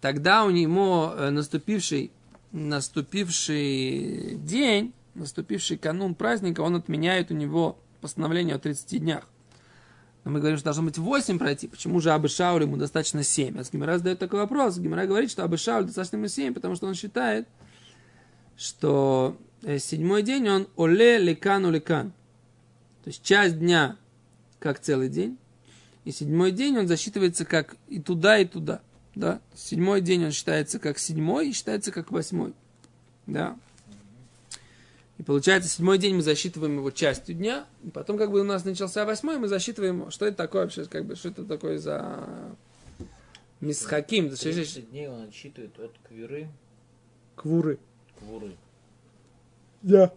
тогда 0.01 0.45
у 0.45 0.49
него 0.49 1.13
э, 1.15 1.29
наступивший, 1.29 2.11
наступивший 2.51 4.35
день, 4.35 4.93
наступивший 5.13 5.77
канун 5.77 6.15
праздника, 6.15 6.61
он 6.61 6.75
отменяет 6.75 7.31
у 7.31 7.33
него 7.33 7.77
постановление 8.01 8.55
о 8.55 8.59
30 8.59 8.99
днях. 8.99 9.23
Но 10.23 10.31
мы 10.31 10.39
говорим, 10.39 10.57
что 10.57 10.65
должно 10.65 10.83
быть 10.83 10.97
8 10.97 11.39
пройти. 11.39 11.67
Почему 11.67 11.99
же 11.99 12.11
Абы 12.11 12.27
Шауль 12.27 12.63
ему 12.63 12.77
достаточно 12.77 13.23
7? 13.23 13.59
А 13.59 13.63
Гимара 13.71 13.97
задает 13.97 14.19
такой 14.19 14.39
вопрос. 14.39 14.77
Гимара 14.77 15.05
говорит, 15.05 15.31
что 15.31 15.43
Абы 15.43 15.57
Шауль 15.57 15.85
достаточно 15.85 16.17
ему 16.17 16.27
7, 16.27 16.53
потому 16.53 16.75
что 16.75 16.87
он 16.87 16.95
считает, 16.95 17.47
что 18.57 19.37
э, 19.63 19.79
седьмой 19.79 20.23
день 20.23 20.49
он 20.49 20.67
оле 20.75 21.17
лекан 21.17 21.71
лекан. 21.71 22.13
То 23.07 23.09
есть 23.09 23.23
часть 23.23 23.57
дня 23.57 23.95
как 24.59 24.81
целый 24.81 25.07
день. 25.07 25.37
И 26.03 26.11
седьмой 26.11 26.51
день 26.51 26.77
он 26.77 26.89
засчитывается 26.89 27.45
как 27.45 27.77
и 27.87 28.01
туда, 28.01 28.37
и 28.37 28.43
туда. 28.43 28.81
Да? 29.15 29.39
Седьмой 29.55 30.01
день 30.01 30.25
он 30.25 30.31
считается 30.31 30.77
как 30.77 30.99
седьмой 30.99 31.47
и 31.47 31.53
считается 31.53 31.93
как 31.93 32.11
восьмой. 32.11 32.53
Да? 33.25 33.57
И 35.17 35.23
получается, 35.23 35.69
седьмой 35.69 35.99
день 35.99 36.15
мы 36.15 36.21
засчитываем 36.21 36.79
его 36.79 36.91
частью 36.91 37.35
дня, 37.35 37.65
и 37.81 37.91
потом 37.91 38.17
как 38.17 38.29
бы 38.29 38.41
у 38.41 38.43
нас 38.43 38.65
начался 38.65 39.05
восьмой, 39.05 39.37
мы 39.37 39.47
засчитываем, 39.47 40.11
что 40.11 40.25
это 40.25 40.35
такое 40.35 40.63
вообще, 40.63 40.83
как 40.83 41.05
бы, 41.05 41.15
что 41.15 41.29
это 41.29 41.45
такое 41.45 41.77
за 41.77 42.57
мисхаким. 43.61 44.35
30 44.35 44.89
дней 44.89 45.07
он 45.07 45.29
отсчитывает 45.29 45.79
от 45.79 45.93
квиры. 46.09 46.49
Квуры. 47.35 47.79
Квуры. 48.19 48.51
Да. 49.81 50.11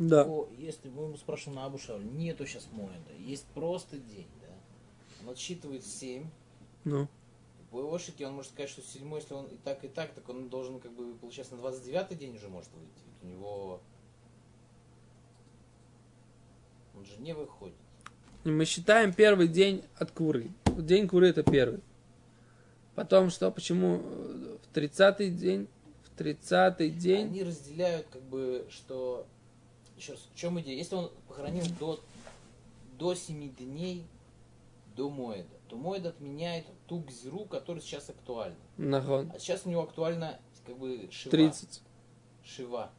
Да. 0.00 0.24
О, 0.24 0.48
если 0.56 0.88
мы 0.88 1.04
ему 1.04 1.16
спрашиваем 1.18 1.56
на 1.56 1.66
Абушавле, 1.66 2.06
нету 2.06 2.46
сейчас 2.46 2.66
моэда, 2.72 3.12
есть 3.18 3.44
просто 3.48 3.98
день, 3.98 4.26
да. 4.40 4.48
Он 5.22 5.32
отсчитывает 5.32 5.84
7. 5.84 6.26
Ну. 6.84 7.06
По 7.70 7.80
его 7.80 7.98
шике 7.98 8.26
он 8.26 8.32
может 8.32 8.50
сказать, 8.50 8.70
что 8.70 8.80
седьмой, 8.80 9.20
если 9.20 9.34
он 9.34 9.44
и 9.44 9.56
так, 9.62 9.84
и 9.84 9.88
так, 9.88 10.14
так 10.14 10.26
он 10.30 10.48
должен, 10.48 10.80
как 10.80 10.90
бы, 10.92 11.14
получается, 11.16 11.54
на 11.54 11.60
29 11.60 12.18
день 12.18 12.34
уже 12.34 12.48
может 12.48 12.70
выйти. 12.72 12.88
Ведь 13.06 13.22
у 13.22 13.26
него... 13.26 13.80
Он 16.96 17.04
же 17.04 17.18
не 17.18 17.34
выходит. 17.34 17.76
И 18.44 18.48
мы 18.48 18.64
считаем 18.64 19.12
первый 19.12 19.48
день 19.48 19.84
от 19.96 20.12
куры. 20.12 20.50
День 20.78 21.08
куры 21.08 21.28
это 21.28 21.42
первый. 21.42 21.80
Потом 22.94 23.28
что, 23.28 23.50
почему 23.50 23.98
в 23.98 24.74
30-й 24.74 25.28
день, 25.30 25.68
в 26.04 26.18
30-й 26.18 26.88
день... 26.88 27.26
Они 27.26 27.42
разделяют, 27.42 28.06
как 28.10 28.22
бы, 28.22 28.66
что... 28.70 29.26
Еще 30.00 30.12
раз, 30.12 30.26
в 30.32 30.34
чем 30.34 30.58
идея? 30.62 30.78
Если 30.78 30.94
он 30.94 31.10
похоронил 31.28 31.62
до, 31.78 32.00
до 32.98 33.14
7 33.14 33.54
дней 33.54 34.06
до 34.96 35.10
Моэда, 35.10 35.46
то 35.68 35.76
Моэд 35.76 36.06
отменяет 36.06 36.64
ту 36.86 37.00
гзиру, 37.00 37.40
которая 37.44 37.82
сейчас 37.82 38.08
актуальна. 38.08 38.56
Нахон. 38.78 39.30
А 39.34 39.38
сейчас 39.38 39.66
у 39.66 39.68
него 39.68 39.82
актуально 39.82 40.40
как 40.64 40.78
бы 40.78 41.06
Шива. 41.10 41.30
30. 41.32 41.82
Шива. 42.42 42.90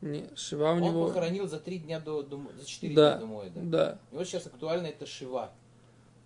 Не, 0.00 0.30
Шива 0.36 0.70
у 0.70 0.76
Он 0.76 0.82
него... 0.82 1.06
похоронил 1.08 1.48
за 1.48 1.58
три 1.58 1.80
дня 1.80 1.98
до, 1.98 2.22
до 2.22 2.40
за 2.56 2.64
четыре 2.64 2.94
Да, 2.94 3.10
дня 3.14 3.20
до 3.22 3.26
Моэда. 3.26 3.60
да. 3.62 3.98
У 4.12 4.14
него 4.14 4.24
сейчас 4.24 4.46
актуально 4.46 4.86
это 4.86 5.04
Шива. 5.04 5.50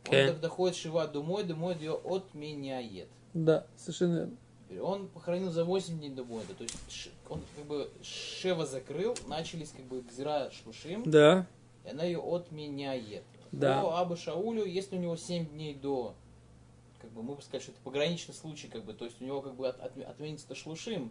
Он 0.05 0.11
Кен. 0.11 0.27
когда 0.27 0.41
доходит 0.43 0.77
Шива 0.77 1.07
до 1.09 1.23
Моэда, 1.23 1.55
Моэд 1.57 1.81
ее 1.81 1.95
отменяет. 1.95 3.09
Да, 3.33 3.67
совершенно 3.75 4.31
верно. 4.69 4.85
Он 4.85 5.09
похоронил 5.09 5.51
за 5.51 5.65
8 5.65 5.99
дней 5.99 6.11
до 6.11 6.25
Моэда. 6.25 6.53
То 6.53 6.65
есть 6.65 6.77
он 7.31 7.43
как 7.57 7.65
бы 7.65 7.91
Шева 8.03 8.67
закрыл, 8.67 9.17
начались 9.27 9.71
как 9.71 9.85
бы 9.87 10.03
Гзира 10.03 10.51
Шлушим, 10.51 11.03
Да, 11.11 11.47
и 11.85 11.91
она 11.91 12.05
ее 12.05 12.19
отменяет. 12.21 13.23
Да. 13.53 13.81
По 13.81 13.99
Абу 13.99 14.17
Шаулю, 14.17 14.65
если 14.65 14.97
у 14.97 15.01
него 15.01 15.17
7 15.17 15.47
дней 15.47 15.75
до, 15.75 16.15
как 17.01 17.11
бы 17.13 17.23
мы 17.23 17.35
бы 17.35 17.43
сказали, 17.43 17.63
что 17.63 17.73
это 17.73 17.81
пограничный 17.83 18.35
случай, 18.35 18.69
как 18.69 18.85
бы, 18.85 18.93
то 18.93 19.05
есть 19.05 19.21
у 19.23 19.25
него 19.25 19.41
как 19.41 19.55
бы 19.55 19.69
от, 19.69 19.81
от- 19.81 19.99
отменится 19.99 20.55
шлушим, 20.55 21.11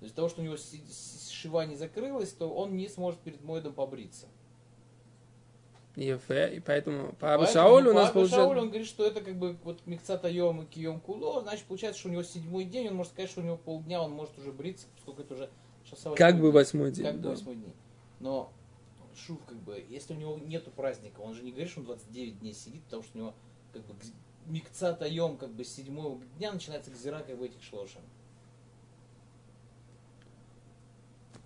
из-за 0.00 0.14
того, 0.14 0.28
что 0.28 0.42
у 0.42 0.44
него 0.44 0.56
шива 1.30 1.64
не 1.64 1.76
закрылась, 1.76 2.32
то 2.32 2.48
он 2.52 2.76
не 2.76 2.88
сможет 2.88 3.20
перед 3.20 3.42
Моэдом 3.42 3.72
побриться. 3.72 4.26
Ефе, 5.96 6.54
и 6.56 6.60
поэтому 6.60 7.12
по 7.14 7.34
Абу 7.34 7.46
Шаулю 7.46 7.90
у 7.90 7.94
по 7.94 8.00
нас 8.00 8.12
Шаулю 8.12 8.28
получается... 8.28 8.60
он 8.60 8.68
говорит, 8.68 8.86
что 8.86 9.06
это 9.06 9.20
как 9.20 9.36
бы 9.36 9.56
вот 9.62 9.86
микцата 9.86 10.28
йом 10.28 10.62
и 10.62 10.66
кием 10.66 11.00
куло, 11.00 11.42
значит 11.42 11.66
получается, 11.66 12.00
что 12.00 12.08
у 12.08 12.12
него 12.12 12.22
седьмой 12.22 12.64
день, 12.64 12.88
он 12.88 12.94
может 12.94 13.12
сказать, 13.12 13.30
что 13.30 13.40
у 13.40 13.44
него 13.44 13.56
полдня, 13.56 14.00
он 14.00 14.12
может 14.12 14.38
уже 14.38 14.52
бриться, 14.52 14.86
поскольку 14.94 15.22
это 15.22 15.34
уже 15.34 15.50
сейчас 15.84 16.14
Как 16.16 16.40
бы 16.40 16.50
восьмой 16.50 16.92
день, 16.92 17.04
Как 17.04 17.16
бы 17.16 17.22
да. 17.22 17.30
восьмой 17.30 17.56
день. 17.56 17.74
Но 18.20 18.52
шув, 19.14 19.38
как 19.44 19.58
бы, 19.58 19.84
если 19.88 20.14
у 20.14 20.16
него 20.16 20.38
нету 20.38 20.70
праздника, 20.70 21.20
он 21.20 21.34
же 21.34 21.42
не 21.42 21.50
говорит, 21.50 21.70
что 21.70 21.80
он 21.80 21.86
29 21.86 22.40
дней 22.40 22.54
сидит, 22.54 22.82
потому 22.84 23.02
что 23.02 23.18
у 23.18 23.20
него 23.20 23.34
как 23.72 23.84
бы 23.84 23.94
микцата 24.46 25.06
йом, 25.06 25.36
как 25.36 25.50
бы 25.50 25.64
седьмого 25.64 26.20
дня 26.38 26.52
начинается 26.52 26.90
гзира, 26.90 27.20
как 27.20 27.38
бы 27.38 27.46
этих 27.46 27.62
шлошем. 27.62 28.02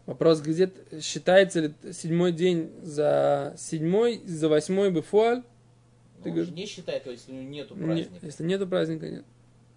Вопрос, 0.07 0.41
где 0.41 0.73
считается 1.01 1.61
ли 1.61 1.75
седьмой 1.93 2.33
день 2.33 2.71
за 2.83 3.55
седьмой, 3.59 4.23
за 4.25 4.49
восьмой 4.49 4.91
бифуаль? 4.93 5.43
Но 6.19 6.23
Ты 6.25 6.31
говоришь- 6.31 6.51
не 6.55 6.67
считает, 6.67 7.03
то 7.05 7.11
есть, 7.11 7.25
если 7.27 7.39
у 7.39 7.43
него 7.43 7.51
нету 7.53 7.75
Нет, 7.75 7.85
праздника. 7.85 8.27
если 8.27 8.45
нету 8.45 8.67
праздника, 8.69 9.11
нет. 9.11 9.25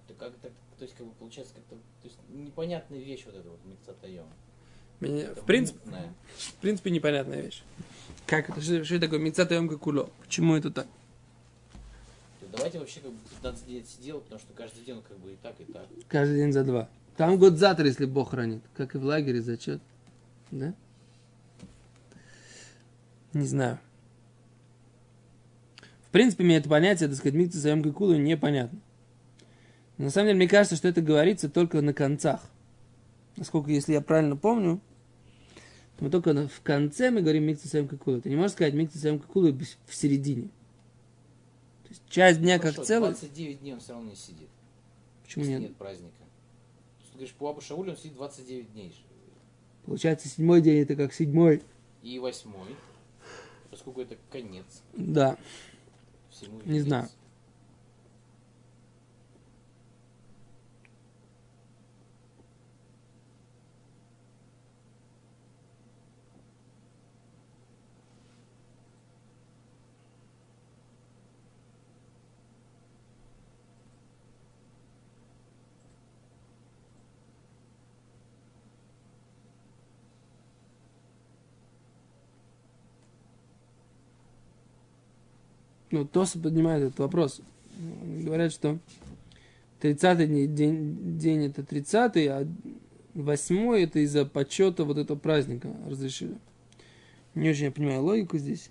То, 0.08 0.14
как, 0.14 0.34
так, 0.42 0.52
то 0.78 0.84
есть, 0.84 0.96
как 0.96 1.08
бы 1.08 1.14
получается 1.14 1.54
как-то, 1.56 1.76
то 1.76 2.08
есть, 2.08 2.18
непонятная 2.30 3.00
вещь 3.00 3.24
вот 3.26 3.36
эта 3.36 3.50
вот 3.50 3.60
микцата 3.66 4.08
йом. 4.08 4.28
Меня- 5.00 5.24
Это 5.32 5.42
в, 5.42 5.46
принципе, 5.46 5.80
мутная. 5.86 6.14
в 6.38 6.54
принципе, 6.56 6.92
непонятная 6.92 7.42
вещь. 7.42 7.64
Как 8.28 8.50
это? 8.52 8.62
Что, 8.62 8.84
что 8.84 9.00
такое? 9.00 9.18
Мецата 9.20 9.56
емка 9.56 9.78
куло. 9.78 10.10
Почему 10.22 10.56
это 10.56 10.70
так? 10.70 10.88
Давайте 12.52 12.80
вообще 12.80 13.00
как 13.00 13.12
бы 13.12 13.18
15 13.42 13.66
дней 13.66 13.86
делать, 14.02 14.24
потому 14.24 14.40
что 14.42 14.54
каждый 14.54 14.84
день 14.84 14.96
он 14.96 15.02
как 15.02 15.18
бы 15.20 15.34
и 15.34 15.36
так, 15.42 15.56
и 15.60 15.72
так. 15.72 15.86
Каждый 16.08 16.38
день 16.38 16.52
за 16.52 16.64
два. 16.64 16.90
Там 17.18 17.38
год 17.38 17.58
завтра, 17.58 17.86
если 17.86 18.06
Бог 18.06 18.32
хранит. 18.32 18.62
Как 18.76 18.96
и 18.96 18.98
в 18.98 19.04
лагере 19.04 19.42
зачет. 19.42 19.82
Да? 20.52 20.74
Не 23.34 23.46
знаю. 23.46 23.80
В 26.08 26.12
принципе, 26.12 26.44
мне 26.44 26.58
это 26.58 26.68
понятие, 26.68 27.08
так 27.08 27.18
сказать, 27.18 27.36
микца 27.36 27.60
своем 27.60 27.94
кулу 27.94 28.16
непонятно. 28.16 28.80
Но 29.98 30.06
на 30.06 30.10
самом 30.10 30.28
деле, 30.28 30.38
мне 30.38 30.48
кажется, 30.48 30.76
что 30.76 30.88
это 30.88 31.02
говорится 31.02 31.50
только 31.50 31.82
на 31.82 31.94
концах. 31.94 32.42
Насколько, 33.36 33.72
если 33.72 33.94
я 33.94 34.02
правильно 34.02 34.36
помню, 34.36 34.82
мы 36.00 36.10
только 36.10 36.34
в 36.48 36.62
конце 36.62 37.12
мы 37.12 37.22
говорим 37.22 37.44
микца 37.44 37.68
своем 37.68 37.88
кулу. 37.88 38.22
Ты 38.22 38.30
не 38.30 38.36
можешь 38.36 38.54
сказать 38.54 38.74
микца 38.74 38.98
своем 38.98 39.20
кулу 39.20 39.54
в 39.86 39.96
середине. 39.96 40.48
То 41.84 41.90
есть 41.90 42.02
часть 42.10 42.40
дня 42.40 42.58
как 42.58 42.72
Хорошо, 42.72 42.84
целый. 42.86 43.10
29 43.10 43.60
дней 43.60 43.74
он 43.74 43.80
все 43.80 43.94
равно 43.94 44.10
не 44.10 44.16
сидит. 44.16 44.50
Почему 45.24 45.46
нет? 45.46 45.62
нет 45.62 45.76
праздника. 45.76 46.14
То 46.18 47.06
ты 47.12 47.14
говоришь, 47.14 47.34
по 47.34 47.50
Абу 47.50 47.62
Шаулю 47.62 47.92
он 47.92 47.98
сидит 47.98 48.14
29 48.14 48.74
дней. 48.74 48.96
Получается, 49.86 50.28
седьмой 50.28 50.62
день 50.62 50.82
это 50.84 50.96
как 50.96 51.14
седьмой. 51.14 51.62
И 52.04 52.20
восьмой. 52.20 52.76
Поскольку 53.72 54.02
это 54.02 54.16
конец 54.32 54.66
Да. 54.94 55.38
всему. 56.30 56.62
Не 56.66 56.80
знаю. 56.82 57.08
Ну, 85.92 86.06
Тоса 86.06 86.40
поднимает 86.40 86.84
этот 86.84 87.00
вопрос. 87.00 87.42
Они 87.78 88.24
Говорят, 88.24 88.52
что 88.52 88.78
30-й 89.82 90.48
день, 90.48 91.18
день, 91.18 91.46
это 91.46 91.62
30-й, 91.62 92.28
а 92.28 92.48
8 93.14 93.76
это 93.76 94.00
из-за 94.00 94.26
почета 94.26 94.84
вот 94.84 94.98
этого 94.98 95.18
праздника 95.18 95.76
разрешили. 95.88 96.38
Не 97.36 97.50
очень 97.50 97.66
я 97.66 97.72
понимаю 97.72 98.04
логику 98.04 98.38
здесь. 98.38 98.70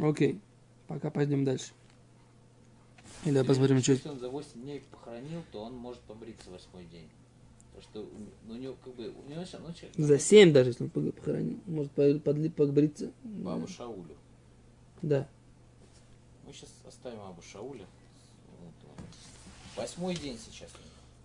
Окей, 0.00 0.40
пока 0.88 1.10
пойдем 1.10 1.44
дальше. 1.44 1.72
Или 3.24 3.42
посмотрим, 3.42 3.80
что... 3.80 3.92
Если 3.92 4.08
он 4.08 4.18
за 4.18 4.28
8 4.28 4.62
дней 4.62 4.82
похоронил, 4.90 5.42
то 5.52 5.64
он 5.64 5.74
может 5.74 6.00
побриться 6.02 6.50
восьмой 6.50 6.84
день. 6.84 7.08
Потому 7.76 7.82
что 7.82 8.00
у, 8.00 8.48
ну, 8.48 8.54
у 8.54 8.56
него 8.56 8.74
как 8.82 8.94
бы... 8.94 9.12
У 9.26 9.30
него 9.30 9.44
сейчас, 9.44 9.60
ну, 9.60 9.72
человек, 9.74 9.94
За 9.98 10.18
7 10.18 10.50
даже, 10.52 10.70
если 10.70 10.84
он 10.84 10.90
похоронил. 10.90 11.58
Может 11.66 11.92
по- 11.92 12.00
подли- 12.02 12.50
побриться. 12.50 13.12
по 13.44 13.52
Абу 13.52 13.66
Шаулю. 13.66 14.16
Да. 15.02 15.28
Мы 16.46 16.54
сейчас 16.54 16.70
оставим 16.88 17.20
Абу 17.20 17.42
Шауля. 17.42 17.84
Восьмой 19.76 20.14
день 20.14 20.38
сейчас. 20.38 20.70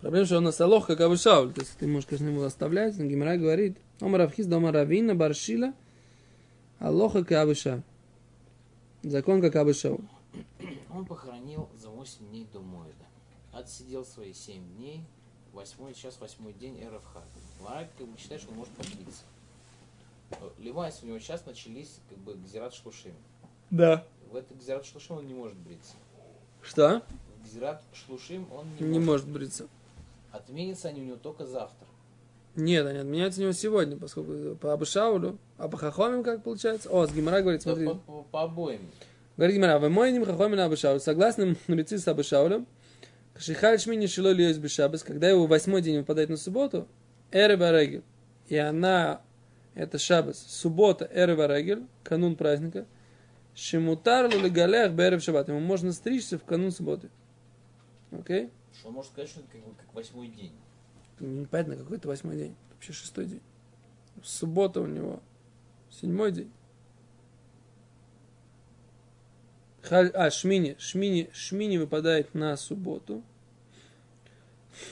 Проблема, 0.02 0.26
что 0.26 0.36
он 0.36 0.44
на 0.44 0.52
салох, 0.52 0.86
как 0.88 1.00
Абу 1.00 1.16
Шауль. 1.16 1.54
То 1.54 1.62
есть 1.62 1.74
ты 1.78 1.86
можешь, 1.86 2.06
конечно, 2.06 2.28
его 2.28 2.44
оставлять, 2.44 2.98
но 2.98 3.04
Гимара 3.06 3.38
говорит, 3.38 3.78
Омар 4.00 4.20
Авхиз, 4.22 4.46
дома 4.46 4.72
Равина, 4.72 5.14
Баршила, 5.14 5.72
Алоха, 6.78 7.24
как 7.24 7.38
Абу 7.38 7.54
Шауль. 7.54 7.80
Закон, 9.02 9.40
как 9.40 9.56
Абу 9.56 9.72
Шауль. 9.72 10.04
Он 10.92 11.06
похоронил 11.06 11.70
за 11.80 11.88
8 11.88 12.28
дней 12.28 12.46
до 12.52 12.60
Моеда. 12.60 13.06
Отсидел 13.54 14.04
свои 14.04 14.34
7 14.34 14.62
дней. 14.76 15.00
Восьмой, 15.52 15.94
сейчас 15.94 16.18
восьмой 16.20 16.52
день 16.54 16.78
РФХ. 16.82 17.18
Ларак 17.64 17.88
как 17.98 18.06
бы 18.08 18.18
считает, 18.18 18.40
что 18.40 18.50
он 18.52 18.58
может 18.58 18.72
побриться. 18.74 19.22
Левайс 20.58 21.00
у 21.02 21.06
него 21.06 21.18
сейчас 21.18 21.44
начались 21.44 21.98
как 22.08 22.18
бы 22.18 22.34
Гзират 22.34 22.72
Шлушим. 22.74 23.12
Да. 23.70 24.04
В 24.30 24.36
этот 24.36 24.56
Гзират 24.58 24.86
Шлушим 24.86 25.18
он 25.18 25.26
не 25.26 25.34
может 25.34 25.56
бриться. 25.58 25.94
Что? 26.62 27.02
В 27.38 27.44
Гзират 27.46 27.82
Шлушим 27.92 28.46
он 28.52 28.66
не, 28.80 28.86
Не 28.86 28.98
может. 28.98 29.06
может 29.06 29.28
бриться. 29.28 29.66
Отменятся 30.30 30.88
они 30.88 31.02
у 31.02 31.04
него 31.04 31.16
только 31.16 31.44
завтра. 31.44 31.86
Нет, 32.54 32.86
они 32.86 32.98
отменяются 32.98 33.40
у 33.40 33.44
него 33.44 33.52
сегодня, 33.52 33.96
поскольку 33.98 34.56
по 34.56 34.72
Абу 34.72 34.84
Шаулю, 34.86 35.38
а 35.58 35.68
по 35.68 35.76
Хахомим 35.76 36.22
как 36.22 36.42
получается? 36.42 36.88
О, 36.90 37.06
с 37.06 37.12
Гимара 37.12 37.40
говорит, 37.42 37.62
смотри. 37.62 37.86
по, 37.86 37.94
по- 37.94 38.22
по 38.24 38.42
обоим. 38.44 38.80
Говорит 39.36 39.56
Гимара, 39.56 39.78
вы 39.78 39.88
мой 39.90 40.12
ним 40.12 40.24
Хахомим 40.24 40.56
на 40.56 40.64
Абу 40.66 40.76
Шаулю. 40.76 41.00
Согласно 41.00 41.54
мудрецы 41.68 41.98
с 41.98 42.08
Абу 42.08 42.22
Шаулем, 42.22 42.66
Шихаль 43.36 43.78
Шмини 43.78 44.06
Шило 44.06 44.32
Льёйс 44.32 44.58
Бешабас, 44.58 45.02
когда 45.02 45.28
его 45.28 45.46
восьмой 45.46 45.82
день 45.82 45.98
выпадает 45.98 46.28
на 46.28 46.36
субботу, 46.36 46.88
Эрева 47.30 47.72
Регель, 47.72 48.02
и 48.48 48.56
она, 48.56 49.22
это 49.74 49.98
Шабас, 49.98 50.38
суббота 50.38 51.08
Эрева 51.12 51.46
Регель, 51.46 51.86
канун 52.04 52.36
праздника, 52.36 52.86
Шимутар 53.54 54.32
Лулигалех 54.32 54.92
Берев 54.92 55.22
Шаббат, 55.22 55.48
ему 55.48 55.60
можно 55.60 55.92
стричься 55.92 56.38
в 56.38 56.44
канун 56.44 56.70
субботы. 56.70 57.10
Окей? 58.10 58.50
Что 58.78 58.88
он 58.88 58.94
может 58.94 59.12
сказать, 59.12 59.30
что 59.30 59.40
это 59.40 59.48
как, 59.50 59.76
как 59.76 59.94
восьмой 59.94 60.28
день. 60.28 60.52
Непонятно, 61.20 61.76
какой 61.76 61.98
это 61.98 62.08
восьмой 62.08 62.36
день. 62.36 62.56
Вообще 62.72 62.92
шестой 62.92 63.26
день. 63.26 63.42
Суббота 64.22 64.80
у 64.80 64.86
него. 64.86 65.20
Седьмой 65.90 66.32
день. 66.32 66.50
Халь- 69.82 70.12
А, 70.14 70.30
Шмини. 70.30 70.76
Шмини, 70.78 71.28
Шмини 71.32 71.78
выпадает 71.78 72.34
на 72.34 72.56
субботу. 72.56 73.22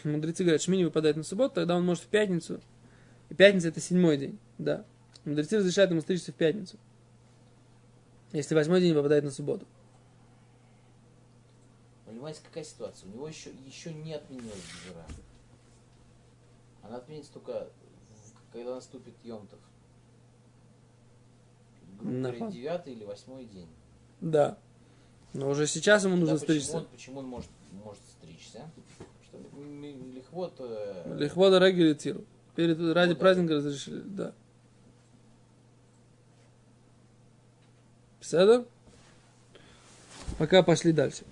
Мудрецы 0.04 0.42
говорят, 0.42 0.60
Шмини 0.62 0.84
выпадает 0.84 1.16
на 1.16 1.22
субботу, 1.22 1.54
тогда 1.54 1.76
он 1.76 1.84
может 1.86 2.04
в 2.04 2.08
пятницу. 2.08 2.60
И 3.28 3.34
пятница 3.34 3.68
это 3.68 3.80
седьмой 3.80 4.18
день. 4.18 4.38
Да. 4.58 4.84
Мудрецы 5.24 5.58
разрешают 5.58 5.90
ему 5.90 6.00
стричься 6.00 6.32
в 6.32 6.34
пятницу. 6.34 6.76
Если 8.32 8.54
восьмой 8.54 8.80
день 8.80 8.94
выпадает 8.94 9.24
на 9.24 9.30
субботу. 9.30 9.66
Понимаете, 12.04 12.40
какая 12.44 12.64
ситуация? 12.64 13.08
У 13.08 13.12
него 13.12 13.28
еще, 13.28 13.50
еще 13.66 13.92
не 13.94 14.14
отменилась 14.14 14.52
Гзира. 14.84 15.04
Она 16.82 16.96
отменится 16.96 17.32
только, 17.32 17.68
когда 18.52 18.74
наступит 18.74 19.14
Йомтов. 19.22 19.58
Грубо 22.00 22.16
говоря, 22.18 22.50
девятый 22.50 22.94
или 22.94 23.04
восьмой 23.04 23.44
день. 23.44 23.68
Да. 24.20 24.58
Но 25.32 25.48
уже 25.50 25.66
сейчас 25.66 26.04
ему 26.04 26.16
нужно 26.16 26.34
Да, 26.38 26.40
почему, 26.40 26.58
стричься. 26.60 26.76
он, 26.78 26.86
почему 26.92 27.18
он 27.20 27.26
может, 27.26 27.50
может 27.84 28.02
стричься? 28.20 28.68
Что 29.28 29.38
м- 29.56 29.84
м- 29.84 30.14
лихвот... 30.14 30.54
э, 30.58 31.16
Лихвода 31.18 31.58
Регель 31.58 31.92
и 31.92 31.94
Тиру. 31.94 32.24
Перед, 32.56 32.78
ради 32.94 33.14
праздника 33.14 33.54
разрешили, 33.54 34.00
да. 34.04 34.32
Седа? 38.20 38.64
Пока 40.38 40.62
пошли 40.62 40.92
дальше. 40.92 41.22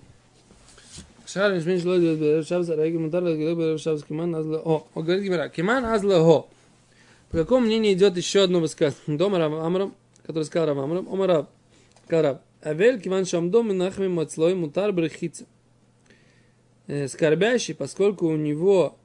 Шар 1.25 1.53
мишмин 1.53 1.79
шло 1.79 1.97
идет 1.99 2.19
берев 2.19 2.47
шабс, 2.47 2.69
а 2.69 2.75
мутар 2.75 3.23
легелек 3.23 3.57
берев 3.57 3.79
шабс, 3.81 4.03
киман 4.03 4.33
азле 4.35 4.57
о. 4.57 4.87
О, 4.93 5.01
говорит 5.03 5.23
Гимара, 5.23 5.49
киман 5.49 5.85
азле 5.85 6.15
о. 6.17 6.47
По 7.29 7.37
какому 7.37 7.65
мнению 7.67 7.93
идет 7.93 8.17
еще 8.17 8.43
одно 8.43 8.59
высказывание? 8.59 9.17
Дома 9.19 9.37
Рав 9.37 9.53
Амрам, 9.53 9.93
который 10.25 10.43
сказал 10.45 10.69
Рав 10.69 10.77
Амрам, 10.79 11.07
Ома 11.07 11.27
Рав, 11.27 11.47
сказал 12.05 12.23
Рав, 12.23 12.37
Авель, 12.61 13.01
киван 13.01 13.25
шамдом 13.25 13.71
и 13.71 13.73
нахми 13.73 14.07
мацлой 14.07 14.55
мутар 14.55 14.91
брехица. 14.91 15.45
Э, 16.87 17.07
Скорбящий, 17.07 17.75
поскольку 17.75 18.27
у 18.27 18.35
него 18.35 18.97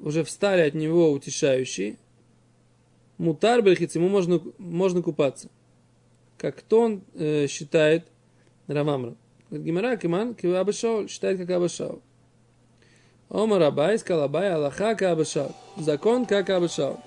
уже 0.00 0.24
встали 0.24 0.62
от 0.62 0.74
него 0.74 1.10
утешающие, 1.10 1.96
Мутар 3.18 3.62
бельхиц, 3.62 3.94
ему 3.94 4.08
можно, 4.08 4.40
можно 4.58 5.02
купаться. 5.02 5.48
Как 6.36 6.56
кто 6.56 6.82
он 6.82 7.02
э, 7.14 7.46
считает 7.46 8.06
Равамра? 8.66 9.16
Гимара 9.50 9.96
Киман 9.96 10.34
Кивабашаул 10.34 11.08
считает 11.08 11.38
как 11.38 11.48
Абашаул. 11.50 12.02
Омар 13.30 13.62
Абай 13.62 13.98
сказал 13.98 14.24
Абай 14.24 14.52
Аллаха 14.52 14.94
как 14.94 15.02
Абашаул. 15.02 15.52
Закон 15.78 16.26
как 16.26 16.50
Абашаул. 16.50 16.98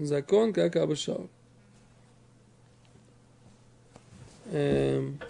Закон 0.00 0.54
как 0.54 0.76
Абашаул. 0.76 1.28
Эм... 4.46 5.20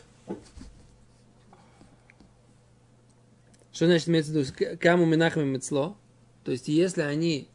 Что 3.73 3.87
значит 3.87 4.09
имеется 4.09 4.33
в 4.33 4.37
виду? 4.37 4.79
Каму 4.79 5.07
Минахами 5.07 5.45
Мецло. 5.45 5.97
То 6.45 6.53
есть, 6.53 6.69
если 6.69 7.03
они 7.03 7.49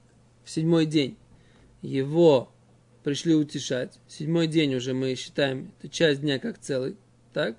в 0.44 0.50
седьмой 0.50 0.86
день 0.86 1.18
его 1.82 2.52
пришли 3.04 3.34
утешать, 3.34 3.98
седьмой 4.08 4.48
день 4.48 4.76
уже 4.76 4.94
мы 4.94 5.16
считаем 5.16 5.72
эту 5.80 5.88
часть 5.88 6.22
дня 6.22 6.38
как 6.40 6.60
целый, 6.60 6.98
так? 7.32 7.56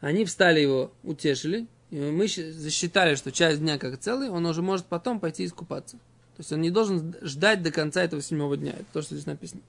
Они 0.00 0.24
встали 0.24 0.60
его, 0.60 0.92
утешили, 1.02 1.66
и 1.90 1.96
мы 1.96 2.28
засчитали, 2.28 3.14
что 3.14 3.30
часть 3.32 3.60
дня 3.60 3.78
как 3.78 3.98
целый, 3.98 4.30
он 4.30 4.46
уже 4.46 4.62
может 4.62 4.86
потом 4.86 5.20
пойти 5.20 5.44
искупаться. 5.44 5.98
То 6.38 6.42
есть 6.42 6.52
он 6.52 6.60
не 6.62 6.70
должен 6.70 7.14
ждать 7.20 7.62
до 7.62 7.70
конца 7.70 8.02
этого 8.02 8.22
седьмого 8.22 8.56
дня. 8.56 8.72
Это 8.72 8.86
то, 8.92 9.02
что 9.02 9.14
здесь 9.14 9.26
написано. 9.26 9.60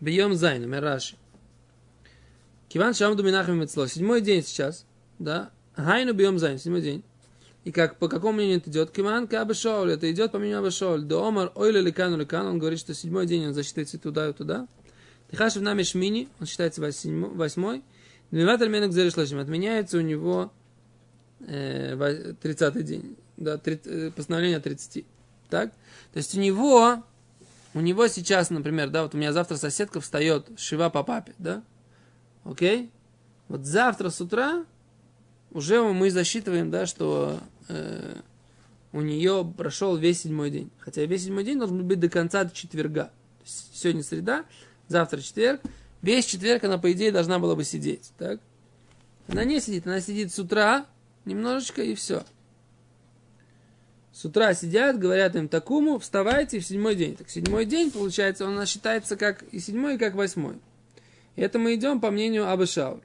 ביום 0.00 0.34
זיין, 0.34 0.66
אומר 0.66 0.86
רש"י. 0.86 1.16
כיוון 2.68 2.92
שעמדו 2.94 3.22
מנחמים 3.22 3.60
מאצלו. 3.60 3.86
Седьмой 3.88 4.20
день 4.20 4.42
сейчас 4.42 4.84
да, 5.18 5.50
היינו 5.74 6.12
ביום 6.14 6.38
זיין, 6.38 6.58
седьмой 6.58 6.82
день. 6.82 7.02
И 7.64 7.72
как, 7.72 7.96
по 7.98 8.08
какому 8.08 8.34
мнению 8.34 8.58
это 8.58 8.70
идет? 8.70 8.90
Киман 8.90 9.28
Абашоль, 9.32 9.92
это 9.92 10.10
идет 10.10 10.32
по 10.32 10.38
мнению 10.38 10.60
Абашоль. 10.60 11.02
До 11.02 11.26
Омар 11.26 11.50
Ойля 11.54 11.80
Ликану 11.80 12.16
Ликану, 12.16 12.50
он 12.50 12.58
говорит, 12.58 12.78
что 12.78 12.94
седьмой 12.94 13.26
день 13.26 13.46
он 13.46 13.54
засчитается 13.54 13.98
туда 13.98 14.28
и 14.28 14.32
туда. 14.32 14.68
Техашев 15.30 15.62
нами 15.62 15.82
Шмини, 15.82 16.28
он 16.38 16.46
считается 16.46 16.80
восьмой. 16.80 17.82
Двимат 18.30 18.62
Альменок 18.62 18.92
Зеришлашим, 18.92 19.38
отменяется 19.38 19.98
у 19.98 20.00
него 20.00 20.52
э, 21.40 22.34
30 22.40 22.84
день, 22.84 23.16
да, 23.36 23.56
30, 23.58 23.86
э, 23.86 24.10
постановление 24.14 24.60
30. 24.60 25.04
Так? 25.48 25.72
То 26.12 26.18
есть 26.18 26.36
у 26.36 26.40
него, 26.40 27.02
у 27.74 27.80
него 27.80 28.08
сейчас, 28.08 28.50
например, 28.50 28.90
да, 28.90 29.02
вот 29.02 29.14
у 29.14 29.18
меня 29.18 29.32
завтра 29.32 29.56
соседка 29.56 30.00
встает, 30.00 30.48
шива 30.58 30.88
по 30.88 31.02
папе, 31.02 31.34
да? 31.38 31.62
Окей? 32.44 32.90
Вот 33.48 33.64
завтра 33.64 34.10
с 34.10 34.20
утра 34.20 34.64
уже 35.52 35.82
мы 35.82 36.10
засчитываем, 36.10 36.70
да, 36.70 36.86
что 36.86 37.40
э, 37.68 38.20
у 38.92 39.00
нее 39.00 39.52
прошел 39.56 39.96
весь 39.96 40.22
седьмой 40.22 40.50
день. 40.50 40.70
Хотя 40.78 41.04
весь 41.04 41.24
седьмой 41.24 41.44
день 41.44 41.58
должен 41.58 41.86
быть 41.86 42.00
до 42.00 42.08
конца 42.08 42.48
четверга. 42.48 43.04
То 43.04 43.44
есть 43.44 43.70
сегодня 43.74 44.02
среда, 44.02 44.44
завтра 44.88 45.20
четверг. 45.20 45.60
Весь 46.02 46.26
четверг 46.26 46.64
она, 46.64 46.78
по 46.78 46.90
идее, 46.92 47.12
должна 47.12 47.38
была 47.38 47.56
бы 47.56 47.64
сидеть. 47.64 48.12
Так? 48.18 48.40
Она 49.28 49.44
не 49.44 49.60
сидит, 49.60 49.86
она 49.86 50.00
сидит 50.00 50.32
с 50.32 50.38
утра 50.38 50.86
немножечко 51.24 51.82
и 51.82 51.94
все. 51.94 52.24
С 54.16 54.24
утра 54.24 54.54
сидят, 54.54 54.98
говорят 54.98 55.36
им 55.36 55.46
такому, 55.46 55.98
вставайте 55.98 56.58
в 56.58 56.64
седьмой 56.64 56.94
день. 56.94 57.16
Так 57.16 57.28
седьмой 57.28 57.66
день, 57.66 57.90
получается, 57.90 58.46
он 58.46 58.64
считается 58.64 59.14
как 59.14 59.42
и 59.52 59.58
седьмой, 59.58 59.96
и 59.96 59.98
как 59.98 60.14
восьмой. 60.14 60.56
И 61.34 61.42
это 61.42 61.58
мы 61.58 61.74
идем 61.74 62.00
по 62.00 62.10
мнению 62.10 62.50
Абышаур. 62.50 63.02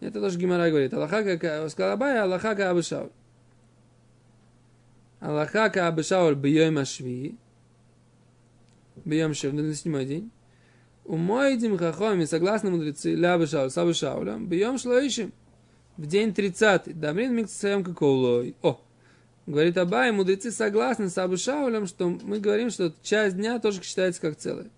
Это 0.00 0.20
тоже 0.20 0.40
Гимара 0.40 0.68
говорит. 0.70 0.92
Аллаха 0.92 1.38
как 1.38 1.70
сказал 1.70 1.92
Абай, 1.92 2.18
Аллаха 2.18 2.56
как 2.56 2.66
Абышауль. 2.66 3.10
Аллаха 5.20 5.70
как 5.70 5.76
Абышауль 5.76 6.34
бьем 6.34 6.78
ашви. 6.78 7.36
Бьем 9.04 9.34
шев 9.34 9.52
на 9.52 9.72
седьмой 9.72 10.04
день. 10.04 10.32
У 11.04 11.16
Мойдим 11.16 11.78
Хахоми, 11.78 12.24
согласно 12.24 12.72
мудрецы, 12.72 13.14
ля 13.14 13.34
Абышауль, 13.34 13.70
с 13.70 13.78
Абышаулем, 13.78 14.48
бьем 14.48 14.78
шлоишим. 14.78 15.32
В 15.96 16.06
день 16.06 16.34
тридцатый. 16.34 16.92
Дамрин 16.92 17.32
миксаем 17.36 17.84
какоулой. 17.84 18.56
О, 18.60 18.80
Говорит 19.46 19.76
Абай, 19.76 20.10
мудрецы 20.10 20.50
согласны 20.50 21.10
с 21.10 21.18
Абушаулем, 21.18 21.86
что 21.86 22.08
мы 22.08 22.40
говорим, 22.40 22.70
что 22.70 22.94
часть 23.02 23.36
дня 23.36 23.58
тоже 23.58 23.82
считается 23.82 24.20
как 24.20 24.36
целое. 24.36 24.70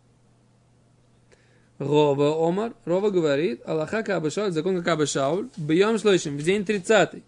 Рова 1.79 2.49
Омар, 2.49 2.73
Рова 2.85 3.11
говорит, 3.11 3.61
Аллаха 3.67 4.03
Кабашауль, 4.03 4.51
закон 4.51 4.79
как 4.79 4.89
Абашауль, 4.89 5.51
бьем 5.57 5.99
шлойшим, 5.99 6.37
в 6.37 6.43
день 6.43 6.65
тридцатый. 6.65 7.23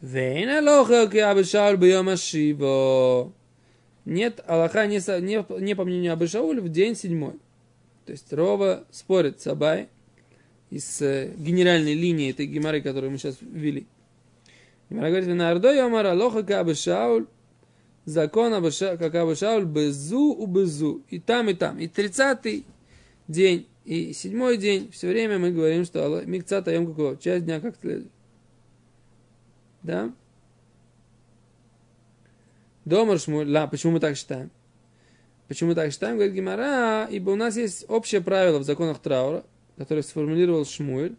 Вейн 0.00 0.50
Аллаха 0.50 1.08
Кабашауль, 1.08 1.76
бьем 1.76 2.08
Ашиво. 2.08 3.32
Нет, 4.04 4.40
Аллаха 4.46 4.86
не, 4.86 4.98
не, 5.22 5.62
не 5.62 5.74
по 5.74 5.84
мнению 5.84 6.12
Абашауль, 6.12 6.60
в 6.60 6.68
день 6.68 6.94
седьмой. 6.94 7.34
То 8.04 8.12
есть 8.12 8.32
Рова 8.32 8.84
спорит 8.90 9.40
с 9.40 9.46
Абай 9.46 9.88
из 10.70 11.00
э, 11.00 11.32
генеральной 11.36 11.94
линии 11.94 12.30
этой 12.30 12.46
геморы, 12.46 12.82
которую 12.82 13.12
мы 13.12 13.18
сейчас 13.18 13.38
ввели. 13.40 13.86
Гемора 14.90 15.08
говорит, 15.08 15.28
Винардой 15.28 15.80
Омар 15.80 16.06
Аллаха 16.06 16.42
Кабашауль, 16.42 17.26
закон 18.04 18.52
как 18.52 19.14
Абашауль, 19.14 19.64
безу 19.64 20.34
у 20.34 20.46
безу. 20.46 21.02
И 21.08 21.18
там, 21.18 21.48
и 21.48 21.54
там. 21.54 21.78
И 21.78 21.88
тридцатый 21.88 22.64
день 23.28 23.66
и 23.84 24.14
седьмой 24.14 24.56
день, 24.56 24.90
все 24.90 25.08
время 25.08 25.38
мы 25.38 25.50
говорим, 25.50 25.84
что 25.84 26.22
микца 26.24 26.62
таем 26.62 26.86
какого, 26.86 27.16
часть 27.18 27.44
дня 27.44 27.60
как 27.60 27.76
следует. 27.78 28.10
Да? 29.82 30.10
Домар 32.86 33.18
Шмуль, 33.18 33.50
ла, 33.50 33.66
почему 33.66 33.92
мы 33.92 34.00
так 34.00 34.16
считаем? 34.16 34.50
Почему 35.48 35.70
мы 35.70 35.74
так 35.74 35.92
считаем? 35.92 36.16
Говорит 36.16 36.34
Гимара, 36.34 37.06
ибо 37.10 37.30
у 37.30 37.36
нас 37.36 37.56
есть 37.56 37.84
общее 37.88 38.22
правило 38.22 38.58
в 38.58 38.64
законах 38.64 38.98
траура, 39.00 39.44
которое 39.76 40.02
сформулировал 40.02 40.64
Шмуэль. 40.64 41.16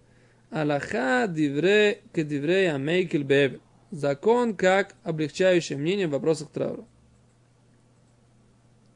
Аллаха 0.56 1.28
дивре 1.28 2.02
кедивре 2.14 2.72
амейкель 2.72 3.24
бебель. 3.24 3.60
Закон 3.92 4.56
как 4.56 4.96
облегчающее 5.04 5.78
мнение 5.78 6.08
в 6.08 6.12
вопросах 6.12 6.50
траура. 6.50 6.86